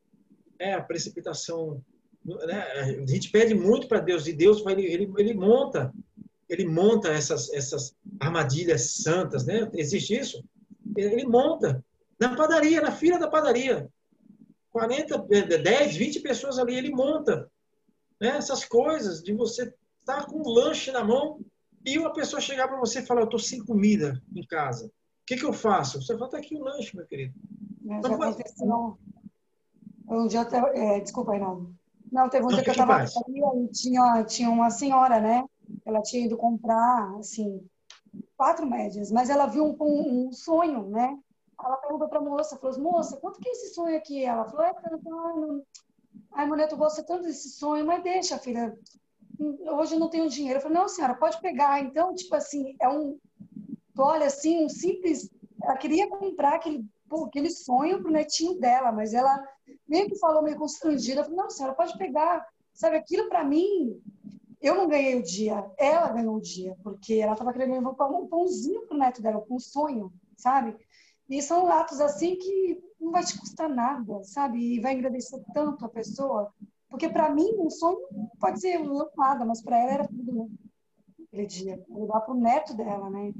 é, 0.59 0.73
a 0.73 0.81
precipitação. 0.81 1.81
Né? 2.23 2.61
A 3.03 3.05
gente 3.05 3.31
pede 3.31 3.55
muito 3.55 3.87
para 3.87 4.01
Deus 4.01 4.27
e 4.27 4.33
Deus 4.33 4.61
vai, 4.61 4.73
ele, 4.73 5.11
ele 5.17 5.33
monta, 5.33 5.91
ele 6.47 6.65
monta 6.65 7.09
essas, 7.09 7.51
essas 7.53 7.95
armadilhas 8.19 8.97
santas, 8.97 9.45
né? 9.45 9.69
Existe 9.73 10.19
isso? 10.19 10.43
Ele 10.95 11.25
monta 11.25 11.83
na 12.19 12.35
padaria, 12.35 12.81
na 12.81 12.91
fila 12.91 13.17
da 13.17 13.29
padaria. 13.29 13.89
40, 14.71 15.17
10, 15.63 15.95
20 15.95 16.19
pessoas 16.19 16.59
ali, 16.59 16.75
ele 16.75 16.91
monta. 16.91 17.49
Né? 18.19 18.29
Essas 18.29 18.65
coisas 18.65 19.23
de 19.23 19.33
você 19.33 19.73
estar 20.01 20.25
com 20.25 20.39
um 20.39 20.49
lanche 20.49 20.91
na 20.91 21.03
mão 21.03 21.39
e 21.85 21.97
uma 21.97 22.13
pessoa 22.13 22.41
chegar 22.41 22.67
para 22.67 22.79
você 22.79 22.99
e 22.99 23.05
falar, 23.05 23.21
eu 23.21 23.25
estou 23.25 23.39
sem 23.39 23.63
comida 23.63 24.21
em 24.35 24.45
casa. 24.45 24.87
O 24.87 24.91
que, 25.25 25.37
que 25.37 25.45
eu 25.45 25.53
faço? 25.53 26.01
Você 26.01 26.13
fala, 26.13 26.25
está 26.25 26.37
aqui 26.37 26.55
o 26.55 26.63
lanche, 26.63 26.95
meu 26.95 27.05
querido. 27.05 27.33
Mas 27.81 28.05
já 28.05 28.13
aconteceu, 28.13 28.97
um 30.17 30.27
dia, 30.27 30.41
é, 30.73 30.99
desculpa 30.99 31.33
aí, 31.33 31.39
não. 31.39 31.71
Não, 32.11 32.29
teve 32.29 32.45
um 32.45 32.49
não, 32.49 32.55
dia 32.55 32.63
que 32.63 32.69
eu 32.69 32.73
estava 32.73 33.03
e 33.03 33.67
tinha, 33.67 34.23
tinha 34.23 34.49
uma 34.49 34.69
senhora, 34.69 35.19
né? 35.19 35.45
Ela 35.85 36.01
tinha 36.01 36.25
ido 36.25 36.35
comprar, 36.35 37.15
assim, 37.19 37.63
quatro 38.35 38.65
médias, 38.65 39.11
mas 39.11 39.29
ela 39.29 39.45
viu 39.45 39.65
um, 39.65 39.75
um, 39.79 40.27
um 40.27 40.31
sonho, 40.31 40.89
né? 40.89 41.17
Ela 41.63 41.77
perguntou 41.77 42.07
para 42.07 42.19
a 42.19 42.23
moça, 42.23 42.57
falou, 42.57 42.79
moça, 42.79 43.17
quanto 43.17 43.39
que 43.39 43.49
é 43.49 43.51
esse 43.51 43.73
sonho 43.73 43.95
aqui? 43.95 44.23
Ela 44.23 44.45
falou, 44.45 44.65
é 44.65 44.73
tanto, 44.73 45.65
ai, 46.31 46.47
Moneto, 46.47 46.73
eu 46.73 46.77
gosto 46.79 47.05
tanto 47.05 47.23
desse 47.23 47.49
sonho, 47.49 47.85
mas 47.85 48.01
deixa, 48.01 48.37
filha, 48.39 48.77
hoje 49.39 49.95
eu 49.95 49.99
não 49.99 50.09
tenho 50.09 50.29
dinheiro. 50.29 50.57
Eu 50.57 50.63
falei, 50.63 50.77
não, 50.77 50.87
senhora, 50.87 51.15
pode 51.15 51.39
pegar. 51.41 51.81
Então, 51.81 52.15
tipo 52.15 52.33
assim, 52.35 52.75
é 52.81 52.89
um, 52.89 53.19
olha, 53.97 54.27
assim, 54.27 54.65
um 54.65 54.69
simples, 54.69 55.29
ela 55.61 55.77
queria 55.77 56.07
comprar 56.07 56.55
aquele, 56.55 56.85
aquele 57.27 57.49
sonho 57.49 58.01
pro 58.01 58.11
netinho 58.11 58.59
dela, 58.59 58.91
mas 58.91 59.13
ela 59.13 59.45
meio 59.87 60.07
que 60.07 60.17
falou 60.17 60.43
meio 60.43 60.57
constrangida. 60.57 61.23
Falei, 61.23 61.37
não, 61.37 61.49
senhora, 61.49 61.75
pode 61.75 61.97
pegar. 61.97 62.45
Sabe, 62.73 62.97
aquilo 62.97 63.27
para 63.27 63.43
mim, 63.43 64.01
eu 64.61 64.75
não 64.75 64.87
ganhei 64.87 65.15
o 65.15 65.23
dia, 65.23 65.69
ela 65.77 66.09
ganhou 66.09 66.35
o 66.35 66.41
dia, 66.41 66.75
porque 66.83 67.15
ela 67.15 67.33
estava 67.33 67.51
querendo 67.51 67.73
levar 67.73 68.07
um 68.07 68.27
pãozinho 68.27 68.85
pro 68.85 68.97
neto 68.97 69.21
dela, 69.21 69.43
um 69.49 69.59
sonho, 69.59 70.13
sabe? 70.37 70.75
E 71.29 71.41
são 71.41 71.69
atos 71.71 72.01
assim 72.01 72.35
que 72.35 72.81
não 72.99 73.11
vai 73.11 73.23
te 73.23 73.37
custar 73.39 73.69
nada, 73.69 74.23
sabe? 74.23 74.75
E 74.75 74.79
vai 74.79 74.95
agradecer 74.95 75.41
tanto 75.53 75.85
a 75.85 75.89
pessoa. 75.89 76.53
Porque 76.89 77.07
para 77.07 77.29
mim, 77.29 77.51
um 77.57 77.69
sonho 77.69 77.99
pode 78.39 78.59
ser 78.59 78.79
nada, 79.15 79.45
mas 79.45 79.61
para 79.61 79.77
ela 79.77 79.91
era 79.91 80.07
tudo, 80.07 80.33
né? 80.33 80.47
Aquele 81.27 81.45
dia. 81.45 81.85
Levar 81.87 82.21
para 82.21 82.33
o 82.33 82.39
neto 82.39 82.73
dela, 82.75 83.09
né? 83.09 83.31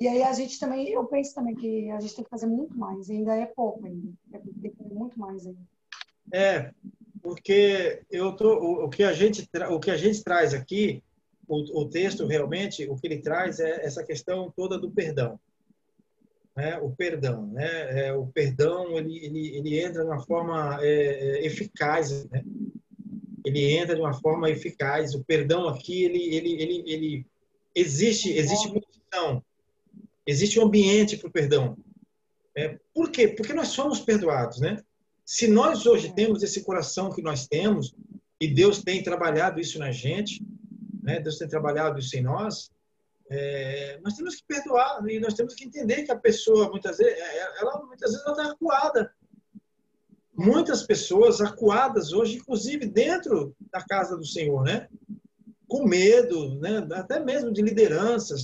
E 0.00 0.08
aí 0.08 0.22
a 0.22 0.32
gente 0.32 0.58
também, 0.58 0.88
eu 0.88 1.04
penso 1.04 1.34
também 1.34 1.54
que 1.54 1.90
a 1.90 2.00
gente 2.00 2.16
tem 2.16 2.24
que 2.24 2.30
fazer 2.30 2.46
muito 2.46 2.76
mais, 2.76 3.10
ainda 3.10 3.36
é 3.36 3.44
pouco 3.44 3.84
ainda. 3.84 4.10
Tem 4.32 4.70
que 4.70 4.76
fazer 4.76 4.94
muito 4.94 5.20
mais 5.20 5.46
ainda. 5.46 5.60
É, 6.32 6.72
porque 7.22 8.02
eu 8.10 8.32
tô, 8.34 8.58
o, 8.58 8.84
o, 8.84 8.88
que 8.88 9.02
a 9.02 9.12
gente 9.12 9.46
o 9.70 9.78
que 9.78 9.90
a 9.90 9.96
gente 9.98 10.24
traz 10.24 10.54
aqui, 10.54 11.02
o, 11.46 11.82
o, 11.82 11.88
texto 11.88 12.26
realmente 12.26 12.88
o 12.88 12.96
que 12.96 13.06
ele 13.06 13.18
traz 13.18 13.60
é 13.60 13.84
essa 13.84 14.02
questão 14.02 14.50
toda 14.56 14.78
do 14.78 14.90
perdão, 14.90 15.38
né? 16.56 16.78
O 16.78 16.90
perdão, 16.90 17.48
né? 17.48 18.06
É, 18.06 18.12
o 18.14 18.26
perdão 18.26 18.96
ele, 18.96 19.22
ele, 19.22 19.56
ele 19.56 19.80
entra 19.80 20.02
de 20.02 20.08
uma 20.08 20.20
forma 20.20 20.78
é, 20.80 20.88
é, 20.88 21.46
eficaz, 21.46 22.24
né? 22.30 22.42
Ele 23.44 23.72
entra 23.72 23.94
de 23.94 24.00
uma 24.00 24.14
forma 24.14 24.48
eficaz. 24.48 25.14
O 25.14 25.24
perdão 25.24 25.68
aqui 25.68 26.04
ele 26.04 26.34
ele 26.34 26.62
ele, 26.62 26.84
ele 26.86 27.26
existe 27.74 28.30
existe 28.30 28.68
condição, 28.68 29.42
existe 30.26 30.58
um 30.58 30.64
ambiente 30.64 31.16
para 31.16 31.28
o 31.28 31.32
perdão. 31.32 31.76
É, 32.56 32.78
por 32.94 33.10
quê? 33.10 33.28
Porque 33.28 33.52
nós 33.52 33.68
somos 33.68 34.00
perdoados, 34.00 34.60
né? 34.60 34.82
Se 35.24 35.46
nós 35.46 35.86
hoje 35.86 36.12
temos 36.14 36.42
esse 36.42 36.62
coração 36.62 37.12
que 37.12 37.22
nós 37.22 37.46
temos, 37.46 37.94
e 38.40 38.48
Deus 38.48 38.82
tem 38.82 39.02
trabalhado 39.02 39.60
isso 39.60 39.78
na 39.78 39.92
gente, 39.92 40.42
né? 41.02 41.20
Deus 41.20 41.38
tem 41.38 41.48
trabalhado 41.48 41.98
isso 41.98 42.16
em 42.16 42.22
nós, 42.22 42.70
é, 43.30 44.00
nós 44.02 44.14
temos 44.14 44.34
que 44.34 44.42
perdoar 44.46 45.08
e 45.08 45.20
nós 45.20 45.34
temos 45.34 45.54
que 45.54 45.64
entender 45.64 46.02
que 46.02 46.10
a 46.10 46.18
pessoa, 46.18 46.68
muitas 46.68 46.98
vezes, 46.98 47.12
é, 47.12 47.20
é, 47.20 47.60
ela 47.60 47.80
muitas 47.86 48.10
vezes 48.10 48.26
está 48.26 48.50
acuada. 48.50 49.14
Muitas 50.34 50.82
pessoas 50.82 51.40
acuadas 51.40 52.12
hoje, 52.12 52.38
inclusive 52.38 52.86
dentro 52.86 53.54
da 53.70 53.84
casa 53.84 54.16
do 54.16 54.26
Senhor, 54.26 54.64
né? 54.64 54.88
Com 55.68 55.86
medo, 55.86 56.56
né? 56.56 56.84
até 56.92 57.20
mesmo 57.20 57.52
de 57.52 57.62
lideranças, 57.62 58.42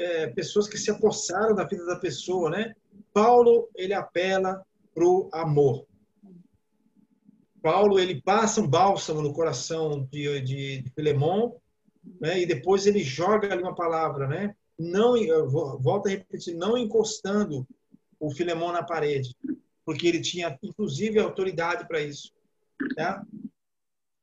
é, 0.00 0.26
pessoas 0.28 0.66
que 0.66 0.78
se 0.78 0.90
apossaram 0.90 1.54
da 1.54 1.64
vida 1.64 1.84
da 1.84 1.96
pessoa, 1.96 2.48
né? 2.48 2.74
Paulo, 3.12 3.68
ele 3.74 3.92
apela 3.92 4.64
para 4.94 5.04
o 5.04 5.28
amor. 5.32 5.86
Paulo 7.62 7.98
ele 7.98 8.22
passa 8.22 8.60
um 8.60 8.66
bálsamo 8.66 9.20
no 9.20 9.34
coração 9.34 10.08
de, 10.10 10.40
de, 10.40 10.82
de 10.82 10.90
Filemon, 10.90 11.52
né? 12.18 12.40
E 12.40 12.46
depois 12.46 12.86
ele 12.86 13.02
joga 13.02 13.52
ali 13.52 13.62
uma 13.62 13.74
palavra, 13.74 14.26
né? 14.26 14.54
Não, 14.78 15.14
volta 15.78 16.08
a 16.08 16.12
repetir, 16.12 16.56
não 16.56 16.78
encostando 16.78 17.68
o 18.18 18.30
Filemon 18.30 18.72
na 18.72 18.82
parede, 18.82 19.36
porque 19.84 20.08
ele 20.08 20.22
tinha 20.22 20.58
inclusive 20.62 21.18
autoridade 21.18 21.86
para 21.86 22.00
isso, 22.00 22.32
tá? 22.96 23.22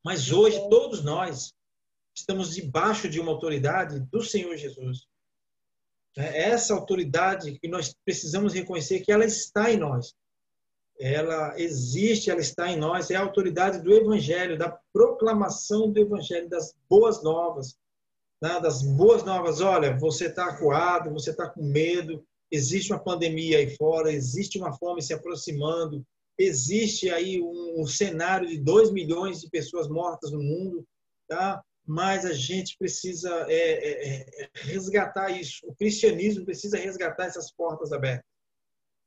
Mas 0.03 0.31
hoje 0.31 0.67
todos 0.69 1.03
nós 1.03 1.53
estamos 2.15 2.55
debaixo 2.55 3.07
de 3.07 3.19
uma 3.19 3.31
autoridade 3.31 3.99
do 3.99 4.23
Senhor 4.23 4.57
Jesus. 4.57 5.07
É 6.17 6.49
essa 6.49 6.73
autoridade 6.73 7.59
que 7.59 7.67
nós 7.67 7.95
precisamos 8.03 8.53
reconhecer 8.53 9.01
que 9.01 9.11
ela 9.11 9.25
está 9.25 9.71
em 9.71 9.77
nós 9.77 10.13
ela 10.99 11.59
existe, 11.59 12.31
ela 12.31 12.39
está 12.39 12.71
em 12.71 12.77
nós, 12.77 13.11
é 13.11 13.15
a 13.15 13.21
autoridade 13.21 13.81
do 13.81 13.93
Evangelho, 13.93 14.57
da 14.57 14.77
proclamação 14.91 15.91
do 15.91 15.99
Evangelho, 15.99 16.49
das 16.49 16.73
boas 16.89 17.23
novas. 17.23 17.77
Né? 18.41 18.59
Das 18.59 18.81
boas 18.81 19.23
novas, 19.23 19.61
olha, 19.61 19.97
você 19.97 20.25
está 20.25 20.45
acuado, 20.45 21.13
você 21.13 21.31
está 21.31 21.47
com 21.47 21.63
medo, 21.63 22.23
existe 22.51 22.91
uma 22.91 22.99
pandemia 22.99 23.59
aí 23.59 23.75
fora, 23.75 24.11
existe 24.11 24.57
uma 24.57 24.73
fome 24.73 25.01
se 25.01 25.13
aproximando, 25.13 26.03
existe 26.37 27.09
aí 27.09 27.41
um, 27.41 27.81
um 27.81 27.85
cenário 27.85 28.47
de 28.47 28.57
2 28.57 28.91
milhões 28.91 29.41
de 29.41 29.49
pessoas 29.49 29.87
mortas 29.87 30.31
no 30.31 30.41
mundo, 30.41 30.83
tá? 31.27 31.61
Mas 31.87 32.25
a 32.25 32.33
gente 32.33 32.75
precisa 32.77 33.29
é, 33.47 33.55
é, 33.55 34.43
é, 34.43 34.49
resgatar 34.55 35.29
isso. 35.29 35.65
O 35.65 35.75
cristianismo 35.75 36.43
precisa 36.45 36.77
resgatar 36.77 37.25
essas 37.25 37.51
portas 37.51 37.91
abertas 37.91 38.25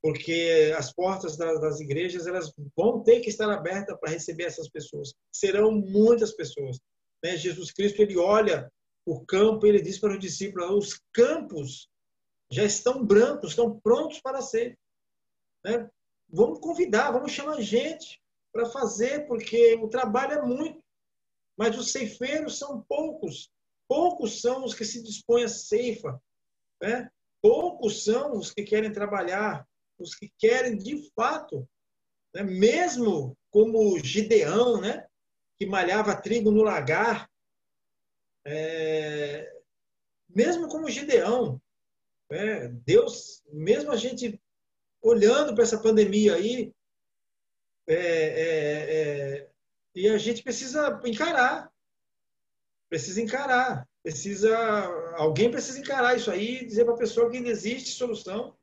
porque 0.03 0.73
as 0.77 0.93
portas 0.93 1.37
das, 1.37 1.61
das 1.61 1.81
igrejas 1.81 2.27
elas 2.27 2.53
vão 2.77 3.03
ter 3.03 3.21
que 3.21 3.29
estar 3.29 3.51
abertas 3.51 3.99
para 4.01 4.11
receber 4.11 4.45
essas 4.45 4.69
pessoas. 4.69 5.12
Serão 5.31 5.73
muitas 5.73 6.33
pessoas. 6.33 6.79
Né? 7.23 7.37
Jesus 7.37 7.71
Cristo 7.71 8.01
ele 8.01 8.16
olha 8.16 8.71
o 9.05 9.25
campo 9.25 9.66
e 9.66 9.69
ele 9.69 9.83
diz 9.83 9.99
para 9.99 10.14
os 10.14 10.19
discípulos: 10.19 10.71
os 10.71 11.01
campos 11.12 11.88
já 12.51 12.64
estão 12.64 13.05
brancos, 13.05 13.51
estão 13.51 13.79
prontos 13.79 14.21
para 14.21 14.40
ser. 14.40 14.79
Né? 15.64 15.88
Vamos 16.29 16.61
convidar, 16.61 17.12
vamos 17.12 17.33
chamar 17.33 17.61
gente 17.61 18.21
para 18.53 18.66
fazer, 18.66 19.27
porque 19.27 19.75
o 19.75 19.88
trabalho 19.88 20.33
é 20.33 20.43
muito, 20.43 20.83
mas 21.61 21.77
os 21.77 21.92
ceifeiros 21.92 22.59
são 22.59 22.81
poucos. 22.88 23.53
Poucos 23.87 24.40
são 24.40 24.64
os 24.64 24.73
que 24.73 24.83
se 24.83 25.03
dispõem 25.03 25.44
a 25.44 25.49
ceifa. 25.49 26.18
Né? 26.81 27.11
Poucos 27.42 28.03
são 28.03 28.38
os 28.38 28.51
que 28.51 28.62
querem 28.62 28.90
trabalhar 28.90 29.68
os 29.99 30.14
que 30.14 30.33
querem 30.38 30.79
de 30.79 31.11
fato, 31.14 31.68
né, 32.35 32.42
mesmo 32.42 33.37
como 33.51 33.99
Gideão, 34.03 34.81
né, 34.81 35.07
que 35.59 35.66
malhava 35.66 36.16
trigo 36.16 36.51
no 36.51 36.62
lagar, 36.62 37.31
é, 38.46 39.61
mesmo 40.27 40.66
como 40.68 40.88
Gideão, 40.88 41.61
né, 42.31 42.68
Deus, 42.68 43.42
mesmo 43.53 43.92
a 43.92 43.96
gente 43.96 44.40
olhando 45.03 45.55
para 45.55 45.64
essa 45.64 45.79
pandemia 45.83 46.37
aí, 46.37 46.73
é, 47.87 47.94
é, 47.94 48.96
é, 48.96 49.50
e 49.94 50.09
a 50.09 50.18
gente 50.18 50.42
precisa 50.42 51.00
encarar, 51.05 51.70
precisa 52.88 53.20
encarar, 53.20 53.88
precisa 54.03 54.57
alguém 55.16 55.50
precisa 55.50 55.79
encarar 55.79 56.16
isso 56.16 56.31
aí 56.31 56.59
e 56.59 56.66
dizer 56.66 56.85
para 56.85 56.94
a 56.94 56.98
pessoa 56.98 57.31
que 57.31 57.37
ainda 57.37 57.48
existe 57.48 57.90
solução 57.90 58.57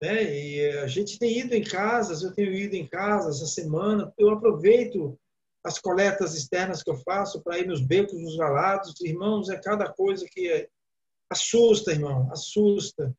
né? 0.00 0.22
E 0.34 0.78
a 0.78 0.86
gente 0.86 1.18
tem 1.18 1.38
ido 1.38 1.54
em 1.54 1.62
casas, 1.62 2.22
eu 2.22 2.32
tenho 2.32 2.52
ido 2.54 2.74
em 2.74 2.86
casas 2.86 3.36
essa 3.36 3.46
semana, 3.46 4.12
eu 4.16 4.30
aproveito 4.30 5.18
as 5.62 5.78
coletas 5.78 6.34
externas 6.34 6.82
que 6.82 6.90
eu 6.90 6.96
faço 6.96 7.42
para 7.42 7.58
ir 7.58 7.66
nos 7.66 7.82
becos, 7.82 8.18
nos 8.18 8.36
valados, 8.36 8.98
irmãos, 9.02 9.50
é 9.50 9.60
cada 9.60 9.92
coisa 9.92 10.24
que 10.30 10.48
é, 10.48 10.68
assusta, 11.28 11.92
irmão, 11.92 12.30
assusta, 12.32 13.14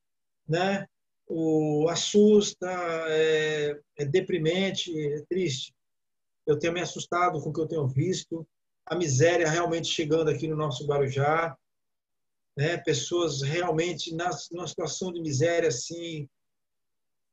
né? 0.47 0.87
O 1.27 1.87
assusta, 1.87 2.67
é, 3.07 3.79
é 3.97 4.05
deprimente, 4.05 4.91
é 5.13 5.21
triste. 5.29 5.73
Eu 6.51 6.59
tenho 6.59 6.73
me 6.73 6.81
assustado 6.81 7.41
com 7.41 7.49
o 7.49 7.53
que 7.53 7.61
eu 7.61 7.67
tenho 7.67 7.87
visto, 7.87 8.45
a 8.85 8.95
miséria 8.95 9.49
realmente 9.49 9.87
chegando 9.87 10.29
aqui 10.29 10.47
no 10.47 10.55
nosso 10.55 10.85
Guarujá, 10.85 11.57
né? 12.57 12.77
Pessoas 12.77 13.41
realmente 13.41 14.13
nas, 14.13 14.49
numa 14.51 14.67
situação 14.67 15.13
de 15.13 15.21
miséria 15.21 15.69
assim, 15.69 16.27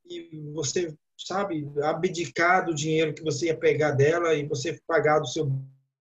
e 0.04 0.30
você, 0.54 0.96
sabe, 1.16 1.68
abdicar 1.82 2.64
do 2.64 2.74
dinheiro 2.74 3.12
que 3.12 3.22
você 3.22 3.46
ia 3.46 3.56
pegar 3.56 3.90
dela 3.92 4.34
e 4.34 4.46
você 4.46 4.80
pagar 4.86 5.18
do 5.18 5.26
seu 5.26 5.50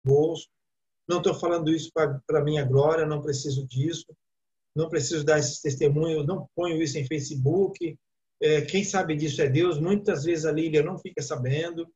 bolso. 0.05 0.49
Não 1.09 1.19
estou 1.19 1.35
falando 1.35 1.71
isso 1.71 1.91
para 1.93 2.45
minha 2.45 2.65
glória, 2.65 3.07
não 3.07 3.23
preciso 3.23 3.67
disso. 3.67 4.07
Não 4.75 4.89
preciso 4.89 5.25
dar 5.25 5.39
esses 5.39 5.61
testemunhos, 5.61 6.27
não 6.27 6.49
ponho 6.55 6.83
isso 6.83 6.99
em 6.99 7.07
Facebook. 7.07 7.99
É, 8.41 8.61
quem 8.63 8.85
sabe 8.85 9.17
disso 9.17 9.41
é 9.41 9.49
Deus. 9.49 9.81
Muitas 9.81 10.25
vezes 10.25 10.45
a 10.45 10.53
Lília 10.53 10.83
não 10.83 10.99
fica 10.99 11.23
sabendo, 11.23 11.89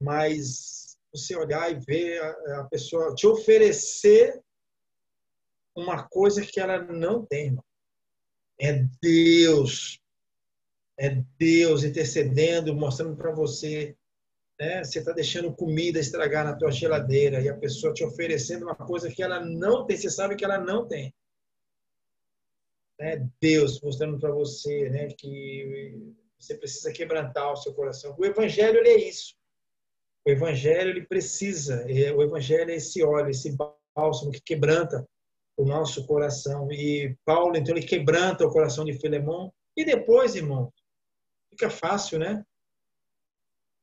mas 0.00 0.96
você 1.12 1.36
olhar 1.36 1.70
e 1.70 1.80
ver 1.80 2.20
a, 2.20 2.60
a 2.60 2.64
pessoa 2.64 3.14
te 3.14 3.26
oferecer 3.26 4.40
uma 5.76 6.06
coisa 6.08 6.44
que 6.44 6.60
ela 6.60 6.78
não 6.78 7.24
tem, 7.24 7.46
irmão. 7.46 7.64
É 8.60 8.84
Deus 9.00 10.00
é 10.98 11.22
Deus 11.38 11.84
intercedendo, 11.84 12.74
mostrando 12.74 13.16
para 13.16 13.30
você. 13.30 13.96
Né? 14.58 14.82
Você 14.82 14.98
está 14.98 15.12
deixando 15.12 15.54
comida 15.54 16.00
estragar 16.00 16.44
na 16.44 16.56
tua 16.56 16.72
geladeira 16.72 17.40
e 17.40 17.48
a 17.48 17.56
pessoa 17.56 17.94
te 17.94 18.04
oferecendo 18.04 18.64
uma 18.64 18.74
coisa 18.74 19.08
que 19.08 19.22
ela 19.22 19.38
não 19.40 19.86
tem. 19.86 19.96
Você 19.96 20.10
sabe 20.10 20.34
que 20.34 20.44
ela 20.44 20.58
não 20.58 20.86
tem. 20.86 21.14
É 23.00 23.24
Deus 23.40 23.80
mostrando 23.80 24.18
para 24.18 24.32
você 24.32 24.90
né, 24.90 25.06
que 25.16 26.16
você 26.36 26.56
precisa 26.56 26.92
quebrantar 26.92 27.52
o 27.52 27.56
seu 27.56 27.72
coração. 27.72 28.16
O 28.18 28.24
Evangelho 28.24 28.80
é 28.84 28.96
isso. 28.96 29.36
O 30.28 30.30
Evangelho 30.30 30.90
ele 30.90 31.06
precisa. 31.06 31.86
O 32.14 32.22
Evangelho 32.22 32.70
é 32.70 32.74
esse 32.74 33.02
óleo, 33.02 33.30
esse 33.30 33.56
bálsamo 33.96 34.30
que 34.30 34.42
quebranta 34.42 35.08
o 35.56 35.64
nosso 35.64 36.06
coração. 36.06 36.70
E 36.70 37.16
Paulo, 37.24 37.56
então, 37.56 37.74
ele 37.74 37.86
quebranta 37.86 38.46
o 38.46 38.52
coração 38.52 38.84
de 38.84 38.92
Filemão. 38.92 39.50
E 39.74 39.84
depois, 39.84 40.36
irmão, 40.36 40.70
Fica 41.58 41.70
fácil, 41.70 42.20
né? 42.20 42.46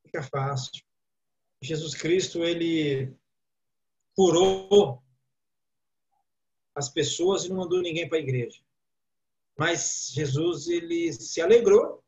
Fica 0.03 0.23
fácil. 0.23 0.81
Jesus 1.62 1.93
Cristo, 1.93 2.41
ele 2.41 3.13
curou 4.15 5.03
as 6.73 6.88
pessoas 6.88 7.43
e 7.43 7.49
não 7.49 7.58
mandou 7.58 7.81
ninguém 7.81 8.08
para 8.08 8.17
a 8.17 8.21
igreja. 8.21 8.62
Mas 9.58 10.10
Jesus, 10.13 10.69
ele 10.69 11.12
se 11.12 11.41
alegrou 11.41 12.01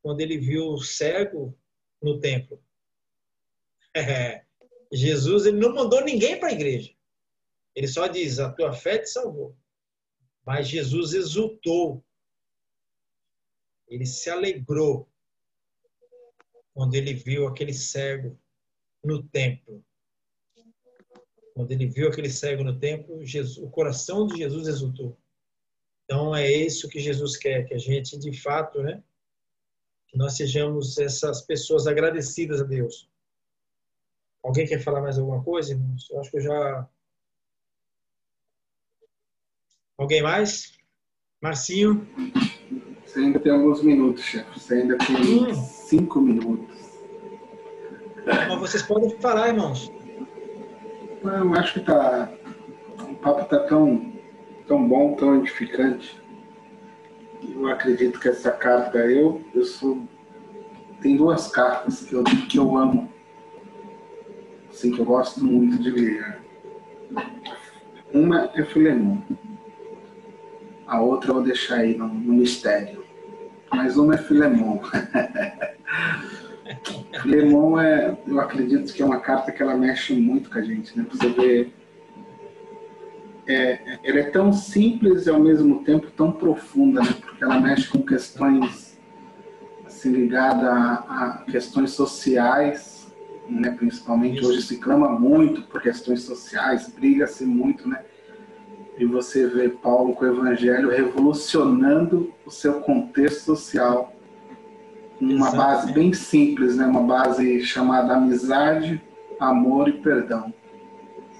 quando 0.00 0.22
ele 0.22 0.38
viu 0.38 0.68
o 0.68 0.82
cego 0.82 1.54
no 2.00 2.18
templo. 2.18 2.58
É. 3.94 4.44
Jesus, 4.92 5.46
ele 5.46 5.58
não 5.58 5.74
mandou 5.74 6.04
ninguém 6.04 6.38
para 6.38 6.48
a 6.48 6.52
igreja. 6.52 6.92
Ele 7.74 7.88
só 7.88 8.06
diz: 8.06 8.38
a 8.38 8.50
tua 8.52 8.72
fé 8.72 8.98
te 8.98 9.08
salvou. 9.08 9.56
Mas 10.44 10.68
Jesus 10.68 11.14
exultou 11.14 12.04
ele 13.92 14.06
se 14.06 14.30
alegrou 14.30 15.06
quando 16.72 16.94
ele 16.94 17.12
viu 17.12 17.46
aquele 17.46 17.74
cego 17.74 18.38
no 19.04 19.22
templo. 19.22 19.84
Quando 21.54 21.70
ele 21.72 21.86
viu 21.86 22.08
aquele 22.08 22.30
cego 22.30 22.64
no 22.64 22.78
templo, 22.78 23.22
Jesus, 23.22 23.58
o 23.58 23.68
coração 23.68 24.26
de 24.26 24.38
Jesus 24.38 24.66
exultou. 24.66 25.18
Então 26.04 26.34
é 26.34 26.50
isso 26.50 26.88
que 26.88 26.98
Jesus 26.98 27.36
quer, 27.36 27.66
que 27.66 27.74
a 27.74 27.78
gente 27.78 28.18
de 28.18 28.32
fato, 28.32 28.82
né, 28.82 29.04
que 30.08 30.16
nós 30.16 30.38
sejamos 30.38 30.96
essas 30.96 31.42
pessoas 31.42 31.86
agradecidas 31.86 32.62
a 32.62 32.64
Deus. 32.64 33.10
Alguém 34.42 34.66
quer 34.66 34.80
falar 34.80 35.00
mais 35.00 35.18
alguma 35.18 35.42
coisa, 35.42 35.72
irmãos? 35.72 36.10
Eu 36.10 36.20
acho 36.20 36.30
que 36.30 36.36
eu 36.38 36.42
já 36.42 36.88
Alguém 40.02 40.20
mais? 40.20 40.72
Marcinho? 41.40 42.04
Você 43.06 43.20
ainda 43.20 43.38
tem 43.38 43.52
alguns 43.52 43.82
minutos, 43.84 44.24
chefe. 44.24 44.58
Você 44.58 44.74
ainda 44.74 44.98
tem 44.98 45.16
hum. 45.16 45.54
cinco 45.54 46.20
minutos. 46.20 46.76
Mas 48.26 48.58
vocês 48.58 48.82
podem 48.82 49.10
falar, 49.20 49.48
irmãos. 49.48 49.92
Eu 51.22 51.54
acho 51.54 51.74
que 51.74 51.80
tá. 51.80 52.32
O 53.08 53.14
papo 53.14 53.42
está 53.42 53.60
tão, 53.60 54.12
tão 54.66 54.88
bom, 54.88 55.14
tão 55.14 55.36
edificante. 55.36 56.20
Eu 57.48 57.68
acredito 57.68 58.18
que 58.18 58.28
essa 58.28 58.50
carta, 58.50 58.98
eu, 58.98 59.40
eu 59.54 59.64
sou. 59.64 60.02
Tem 61.00 61.16
duas 61.16 61.48
cartas 61.48 62.02
que 62.02 62.14
eu, 62.14 62.24
que 62.24 62.58
eu 62.58 62.76
amo. 62.76 63.11
Assim, 64.82 64.90
que 64.90 65.00
eu 65.00 65.04
gosto 65.04 65.44
muito 65.44 65.80
de 65.80 65.90
ler. 65.90 66.38
Uma 68.12 68.50
é 68.54 68.64
Filemon. 68.64 69.18
A 70.88 71.00
outra 71.00 71.30
eu 71.30 71.34
vou 71.34 71.42
deixar 71.44 71.76
aí 71.76 71.96
no, 71.96 72.08
no 72.08 72.34
mistério 72.34 73.02
mas 73.72 73.96
uma 73.96 74.14
é 74.14 74.18
Filemon. 74.18 74.80
Filemon 77.22 77.80
é, 77.80 78.16
eu 78.26 78.40
acredito 78.40 78.92
que 78.92 79.02
é 79.02 79.04
uma 79.04 79.20
carta 79.20 79.50
que 79.50 79.62
ela 79.62 79.74
mexe 79.76 80.12
muito 80.14 80.50
com 80.50 80.58
a 80.58 80.62
gente, 80.62 80.96
né? 80.96 81.06
Você 81.10 81.28
vê, 81.28 81.70
é, 83.46 83.98
ela 84.04 84.18
é 84.18 84.24
tão 84.24 84.52
simples 84.52 85.26
e 85.26 85.30
ao 85.30 85.40
mesmo 85.40 85.82
tempo 85.84 86.10
tão 86.10 86.30
profunda, 86.30 87.00
né? 87.00 87.14
Porque 87.20 87.42
ela 87.42 87.60
mexe 87.60 87.88
com 87.88 88.02
questões 88.02 88.98
assim, 89.86 90.12
ligadas 90.12 90.64
a, 90.64 90.92
a 91.08 91.44
questões 91.50 91.92
sociais, 91.92 92.91
né? 93.60 93.70
Principalmente 93.70 94.40
Isso. 94.40 94.48
hoje 94.48 94.62
se 94.62 94.76
clama 94.78 95.08
muito 95.08 95.62
por 95.62 95.80
questões 95.80 96.22
sociais, 96.22 96.88
briga-se 96.88 97.44
muito, 97.44 97.88
né? 97.88 98.02
e 98.98 99.04
você 99.06 99.46
vê 99.46 99.68
Paulo 99.68 100.14
com 100.14 100.24
o 100.24 100.28
Evangelho 100.28 100.90
revolucionando 100.90 102.32
o 102.44 102.50
seu 102.50 102.80
contexto 102.80 103.44
social, 103.44 104.14
uma 105.20 105.48
Exatamente. 105.48 105.56
base 105.56 105.92
bem 105.92 106.12
simples, 106.12 106.76
né? 106.76 106.86
uma 106.86 107.02
base 107.02 107.64
chamada 107.64 108.14
amizade, 108.14 109.00
amor 109.38 109.88
e 109.88 109.92
perdão. 109.92 110.52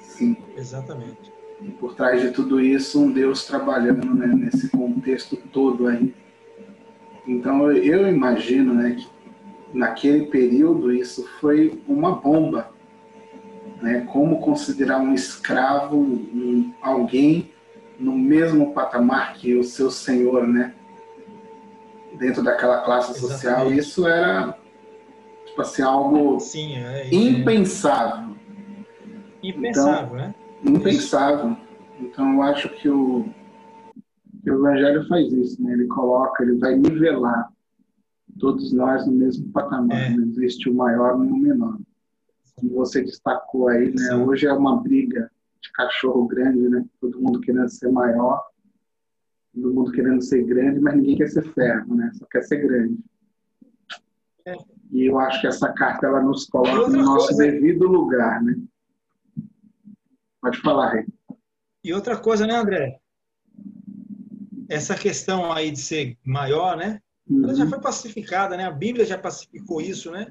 Sim. 0.03 0.37
Exatamente. 0.57 1.33
E 1.61 1.71
por 1.71 1.95
trás 1.95 2.21
de 2.21 2.31
tudo 2.31 2.61
isso, 2.61 3.01
um 3.01 3.11
Deus 3.11 3.45
trabalhando 3.45 4.15
né? 4.15 4.27
nesse 4.27 4.69
contexto 4.69 5.37
todo 5.37 5.87
aí. 5.87 6.15
Então 7.27 7.71
eu 7.71 8.09
imagino 8.09 8.75
né, 8.75 8.97
que 8.99 9.07
naquele 9.73 10.27
período 10.27 10.93
isso 10.93 11.27
foi 11.41 11.83
uma 11.89 12.17
bomba 12.17 12.71
né? 13.83 14.07
Como 14.13 14.41
considerar 14.41 15.01
um 15.01 15.13
escravo 15.13 15.97
um, 15.97 16.73
alguém 16.81 17.51
no 17.99 18.17
mesmo 18.17 18.73
patamar 18.73 19.35
que 19.35 19.55
o 19.57 19.65
seu 19.65 19.91
senhor, 19.91 20.47
né? 20.47 20.75
dentro 22.19 22.43
daquela 22.43 22.83
classe 22.83 23.19
social, 23.19 23.67
Exatamente. 23.67 23.79
isso 23.81 24.07
era 24.07 24.57
tipo 25.47 25.61
assim, 25.61 25.83
algo 25.83 26.39
Sim, 26.39 26.77
é, 26.77 27.09
é, 27.09 27.15
impensável. 27.15 28.37
Impensável, 29.43 30.07
então, 30.07 30.17
né? 30.17 30.35
Impensável. 30.65 31.57
Então 32.01 32.35
eu 32.35 32.43
acho 32.43 32.69
que 32.69 32.89
o, 32.89 33.27
que 34.43 34.51
o 34.51 34.55
Evangelho 34.55 35.07
faz 35.09 35.33
isso, 35.33 35.63
né? 35.63 35.73
Ele 35.73 35.87
coloca, 35.87 36.43
ele 36.43 36.59
vai 36.59 36.77
nivelar 36.77 37.51
todos 38.39 38.73
nós 38.73 39.07
no 39.07 39.13
mesmo 39.13 39.51
patamar. 39.53 39.97
É. 39.97 40.11
Não 40.11 40.25
existe 40.25 40.69
o 40.69 40.75
maior 40.75 41.19
nem 41.19 41.31
o 41.31 41.37
menor. 41.37 41.79
Como 42.57 42.71
você 42.75 43.03
destacou 43.03 43.69
aí, 43.69 43.95
né? 43.95 44.15
Hoje 44.17 44.47
é 44.47 44.53
uma 44.53 44.81
briga 44.81 45.31
de 45.61 45.73
cachorro 45.73 46.27
grande, 46.27 46.69
né? 46.69 46.85
Todo 47.01 47.21
mundo 47.21 47.41
querendo 47.41 47.69
ser 47.69 47.91
maior, 47.91 48.43
todo 49.55 49.73
mundo 49.73 49.93
querendo 49.93 50.23
ser 50.23 50.45
grande, 50.45 50.81
mas 50.81 50.97
ninguém 50.97 51.17
quer 51.17 51.29
ser 51.29 51.43
ferro, 51.53 51.95
né? 51.95 52.11
Só 52.15 52.27
quer 52.27 52.43
ser 52.43 52.59
grande. 52.59 52.99
É. 54.45 54.57
E 54.91 55.07
eu 55.07 55.19
acho 55.19 55.41
que 55.41 55.47
essa 55.47 55.73
carta 55.73 56.07
ela 56.07 56.21
nos 56.21 56.47
coloca 56.47 56.91
no 56.91 57.03
nosso 57.03 57.29
coisa... 57.29 57.45
devido 57.45 57.87
lugar, 57.87 58.43
né? 58.43 58.57
Pode 60.41 60.61
falar, 60.61 60.95
Rei. 60.95 61.07
E 61.85 61.95
outra 61.95 62.17
coisa, 62.17 62.47
né, 62.47 62.57
André? 62.57 63.01
Essa 64.69 64.95
questão 64.95 65.53
aí 65.53 65.71
de 65.71 65.79
ser 65.79 66.19
maior, 66.25 66.77
né? 66.77 67.01
Uhum. 67.29 67.45
Ela 67.45 67.55
já 67.55 67.67
foi 67.67 67.81
pacificada, 67.81 68.57
né? 68.57 68.65
A 68.65 68.71
Bíblia 68.71 69.05
já 69.05 69.19
pacificou 69.19 69.81
isso, 69.81 70.11
né? 70.11 70.27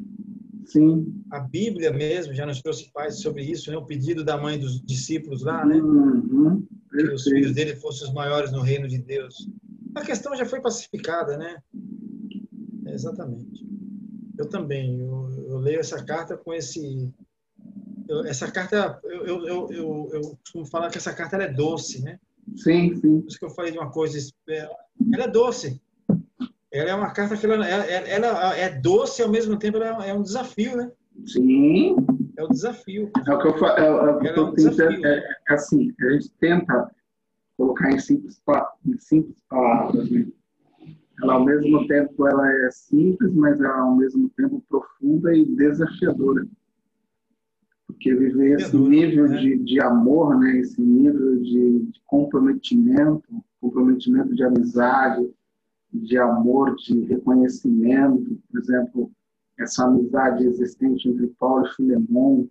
Sim. 0.66 1.22
A 1.32 1.40
Bíblia 1.40 1.92
mesmo 1.92 2.34
já 2.34 2.46
nos 2.46 2.62
trouxe 2.62 2.92
paz 2.94 3.22
sobre 3.22 3.44
isso, 3.44 3.72
né? 3.72 3.78
O 3.78 3.86
pedido 3.86 4.24
da 4.24 4.38
mãe 4.38 4.60
dos 4.60 4.82
discípulos 4.82 5.44
lá, 5.44 5.66
né? 5.66 5.76
Uhum. 5.78 6.66
Que 6.90 7.04
os 7.04 7.24
filhos 7.24 7.54
dele 7.54 7.76
fossem 7.76 8.08
os 8.08 8.14
maiores 8.14 8.52
no 8.52 8.62
reino 8.62 8.88
de 8.88 8.98
Deus. 8.98 9.50
A 9.96 10.02
questão 10.02 10.36
já 10.36 10.46
foi 10.46 10.62
pacificada, 10.62 11.38
né? 11.38 11.62
É, 12.86 12.94
exatamente. 12.94 13.66
Eu 14.38 14.48
também. 14.48 15.00
Eu, 15.00 15.30
eu, 15.50 15.58
leio 15.58 15.80
essa 15.80 16.04
carta 16.04 16.38
com 16.38 16.54
esse. 16.54 17.12
Eu, 18.08 18.26
essa 18.26 18.52
carta, 18.52 19.00
eu, 19.04 19.26
eu, 19.26 19.72
eu, 19.72 20.10
eu, 20.14 20.22
costumo 20.38 20.66
falar 20.66 20.90
que 20.90 20.98
essa 20.98 21.14
carta 21.14 21.38
é 21.38 21.52
doce, 21.52 22.02
né? 22.02 22.20
Sim, 22.56 22.96
sim. 22.96 23.22
Por 23.22 23.28
isso 23.28 23.40
que 23.40 23.46
eu 23.46 23.50
falei 23.50 23.72
de 23.72 23.78
uma 23.78 23.92
coisa. 23.92 24.18
Ela 25.14 25.24
é 25.26 25.28
doce. 25.28 25.82
Ela 26.72 26.92
é 26.92 26.96
uma 26.96 27.12
carta 27.12 27.36
que 27.36 27.46
ela, 27.46 27.68
ela, 27.68 27.86
ela 27.86 28.58
é 28.58 28.70
doce 28.70 29.22
e 29.22 29.26
ao 29.26 29.32
mesmo 29.32 29.58
tempo 29.58 29.78
ela 29.78 30.06
é 30.06 30.14
um 30.14 30.22
desafio, 30.22 30.78
né? 30.78 30.92
Sim. 31.26 31.96
É 32.38 32.44
um 32.44 32.50
desafio. 32.50 33.12
É 33.28 33.34
o 33.34 33.40
que 33.40 33.48
eu 33.48 33.58
falo. 33.58 33.78
É, 33.78 33.86
é, 33.86 34.40
o 34.40 34.54
é, 34.56 35.10
é, 35.10 35.18
é, 35.50 35.54
assim, 35.54 35.94
a 36.00 36.10
gente 36.12 36.32
tenta 36.40 36.90
colocar 37.58 37.92
em 37.92 38.00
simples, 38.00 38.42
em 38.86 38.98
simples 38.98 39.38
palavras, 39.50 40.10
né? 40.10 40.26
Ela 41.22 41.34
ao 41.34 41.46
mesmo 41.46 41.88
tempo 41.88 42.28
ela 42.28 42.52
é 42.66 42.72
simples, 42.72 43.34
mas 43.36 43.60
ela 43.60 43.82
ao 43.82 43.96
mesmo 43.96 44.30
tempo 44.30 44.64
profunda 44.68 45.36
e 45.36 45.46
desafiadora. 45.46 46.48
Porque 47.86 48.16
viver 48.16 48.60
esse 48.60 48.76
nível 48.76 49.28
né? 49.28 49.38
de, 49.38 49.58
de 49.60 49.80
amor, 49.82 50.40
né? 50.40 50.58
esse 50.58 50.82
nível 50.82 51.38
de, 51.40 51.80
de 51.80 52.02
comprometimento, 52.08 53.44
comprometimento 53.60 54.34
de 54.34 54.44
amizade, 54.44 55.30
de 55.94 56.18
amor, 56.18 56.76
de 56.76 57.02
reconhecimento, 57.06 58.40
por 58.50 58.60
exemplo, 58.60 59.12
essa 59.60 59.86
amizade 59.86 60.46
existente 60.46 61.10
entre 61.10 61.28
Paulo 61.40 61.66
e 61.66 61.76
Filemon. 61.76 62.48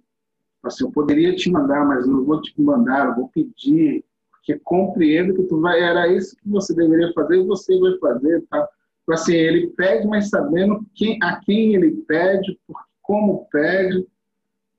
Assim, 0.62 0.84
eu 0.84 0.91
poderia 0.91 1.34
te 1.34 1.51
mandar, 1.51 1.86
mas 1.86 2.07
não 2.07 2.24
vou 2.24 2.41
te 2.41 2.53
mandar, 2.61 3.07
eu 3.07 3.14
vou 3.16 3.28
pedir, 3.28 4.05
porque 4.30 4.59
compreendo 4.59 5.34
que 5.34 5.45
tu 5.45 5.61
vai, 5.61 5.80
era 5.80 6.07
isso 6.09 6.36
que 6.36 6.49
você 6.49 6.74
deveria 6.74 7.12
fazer 7.14 7.41
e 7.41 7.47
você 7.47 7.78
vai 7.78 7.99
fazer, 7.99 8.43
tá? 8.51 8.68
Então, 9.03 9.14
assim, 9.14 9.34
ele 9.34 9.68
pede, 9.68 10.07
mas 10.07 10.28
sabendo 10.28 10.84
quem, 10.95 11.18
a 11.22 11.36
quem 11.41 11.74
ele 11.74 11.93
pede, 12.03 12.59
como 13.03 13.47
pede, 13.51 14.07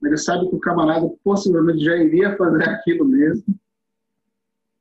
ele 0.04 0.18
sabe 0.18 0.48
que 0.50 0.56
o 0.56 0.60
camarada 0.60 1.10
possivelmente 1.24 1.84
já 1.84 1.96
iria 1.98 2.38
fazer 2.38 2.64
aquilo 2.70 3.06
mesmo. 3.06 3.44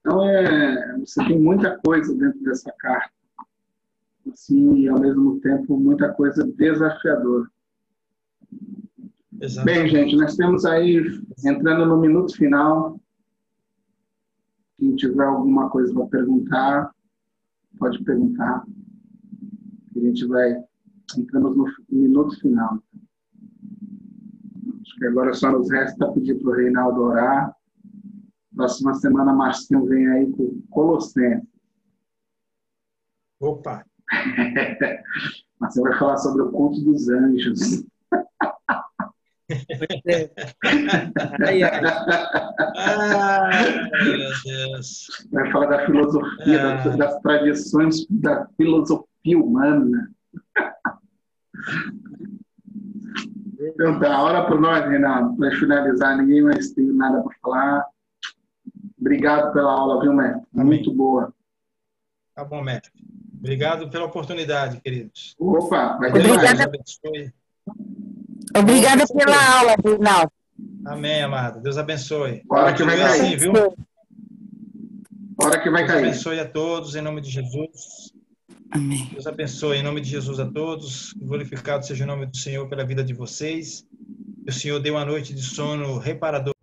Então, 0.01 0.24
é, 0.24 0.99
você 0.99 1.24
tem 1.24 1.39
muita 1.39 1.78
coisa 1.78 2.14
dentro 2.14 2.43
dessa 2.43 2.72
carta 2.78 3.20
assim, 4.29 4.81
e 4.81 4.89
ao 4.89 4.99
mesmo 4.99 5.41
tempo 5.41 5.77
muita 5.77 6.12
coisa 6.12 6.45
desafiadora. 6.45 7.49
Exatamente. 9.41 9.79
Bem, 9.81 9.89
gente, 9.89 10.16
nós 10.16 10.37
temos 10.37 10.64
aí, 10.64 11.03
entrando 11.45 11.87
no 11.87 11.99
minuto 11.99 12.37
final, 12.37 13.01
quem 14.79 14.95
tiver 14.97 15.25
alguma 15.25 15.71
coisa 15.71 15.93
para 15.95 16.07
perguntar, 16.07 16.91
pode 17.79 18.03
perguntar. 18.05 18.64
A 19.97 19.99
gente 19.99 20.27
vai, 20.27 20.62
entramos 21.16 21.57
no 21.57 21.66
minuto 21.91 22.39
final. 22.41 22.83
Acho 24.83 24.97
que 24.97 25.07
agora 25.07 25.33
só 25.33 25.51
nos 25.53 25.71
resta 25.71 26.12
pedir 26.12 26.35
para 26.41 26.51
o 26.51 26.55
Reinaldo 26.55 27.03
orar. 27.03 27.55
Próxima 28.55 28.95
semana, 28.95 29.33
Marcinho 29.33 29.87
vem 29.87 30.07
aí 30.09 30.31
com 30.33 30.61
Colossenses. 30.71 31.49
Opa! 33.41 33.89
Mas 35.61 35.75
você 35.75 35.83
vai 35.83 35.99
falar 35.99 36.17
sobre 36.17 36.43
o 36.43 36.51
culto 36.51 36.81
dos 36.81 37.09
anjos. 37.09 37.85
ai, 41.47 41.63
ai. 41.63 41.81
ai, 42.77 43.83
meu 44.17 44.31
Deus. 44.45 45.07
Vai 45.33 45.51
falar 45.51 45.67
da 45.67 45.87
filosofia, 45.87 46.63
ah. 46.63 46.85
das, 46.85 46.97
das, 46.97 47.21
tradições 47.21 48.07
da 48.09 48.47
filosofia 48.57 49.39
humana. 49.39 50.11
Então 53.61 54.01
tá, 54.01 54.23
hora 54.23 54.47
para 54.47 54.59
nós, 54.59 54.89
Renato, 54.89 55.37
para 55.37 55.51
finalizar, 55.53 56.17
ninguém 56.17 56.43
mais 56.43 56.73
tem 56.73 56.87
nada 56.87 57.23
para 57.23 57.37
falar. 57.43 57.87
Obrigado 58.99 59.53
pela 59.53 59.73
aula, 59.73 60.01
viu, 60.01 60.13
mestre? 60.13 60.43
Muito 60.53 60.93
boa. 60.95 61.35
Tá 62.35 62.45
bom, 62.45 62.63
mestre. 62.63 62.99
Obrigado 63.41 63.88
pela 63.88 64.05
oportunidade, 64.05 64.80
queridos. 64.82 65.34
Opa, 65.38 65.97
vai 65.99 66.11
Obrigada. 66.11 66.70
Obrigada 68.55 69.07
pela 69.07 69.59
aula, 69.59 69.76
Rinaldo. 69.82 70.32
Amém, 70.84 71.22
amado. 71.22 71.62
Deus 71.62 71.78
abençoe. 71.78 72.43
Hora 72.51 72.74
que 72.74 72.84
vai 72.84 72.99
cair. 72.99 73.20
Assim, 73.22 73.36
viu? 73.36 73.53
Hora 75.43 75.59
que 75.59 75.70
vai 75.70 75.82
Deus 75.82 75.93
cair. 75.93 76.03
Deus 76.03 76.12
abençoe 76.12 76.41
a 76.41 76.47
todos, 76.47 76.95
em 76.95 77.01
nome 77.01 77.22
de 77.22 77.30
Jesus. 77.30 78.12
Amém. 78.70 79.09
Deus 79.11 79.26
abençoe, 79.26 79.78
em 79.78 79.82
nome 79.82 80.03
de 80.03 80.11
Jesus, 80.11 80.38
a 80.38 80.47
todos. 80.47 81.14
Glorificado 81.14 81.86
seja 81.86 82.05
o 82.05 82.07
nome 82.07 82.26
do 82.26 82.36
Senhor 82.36 82.68
pela 82.68 82.84
vida 82.84 83.03
de 83.03 83.14
vocês. 83.14 83.86
Que 84.45 84.51
o 84.51 84.53
Senhor 84.53 84.78
dê 84.80 84.91
uma 84.91 85.05
noite 85.05 85.32
de 85.32 85.43
sono 85.43 85.97
reparador. 85.99 86.55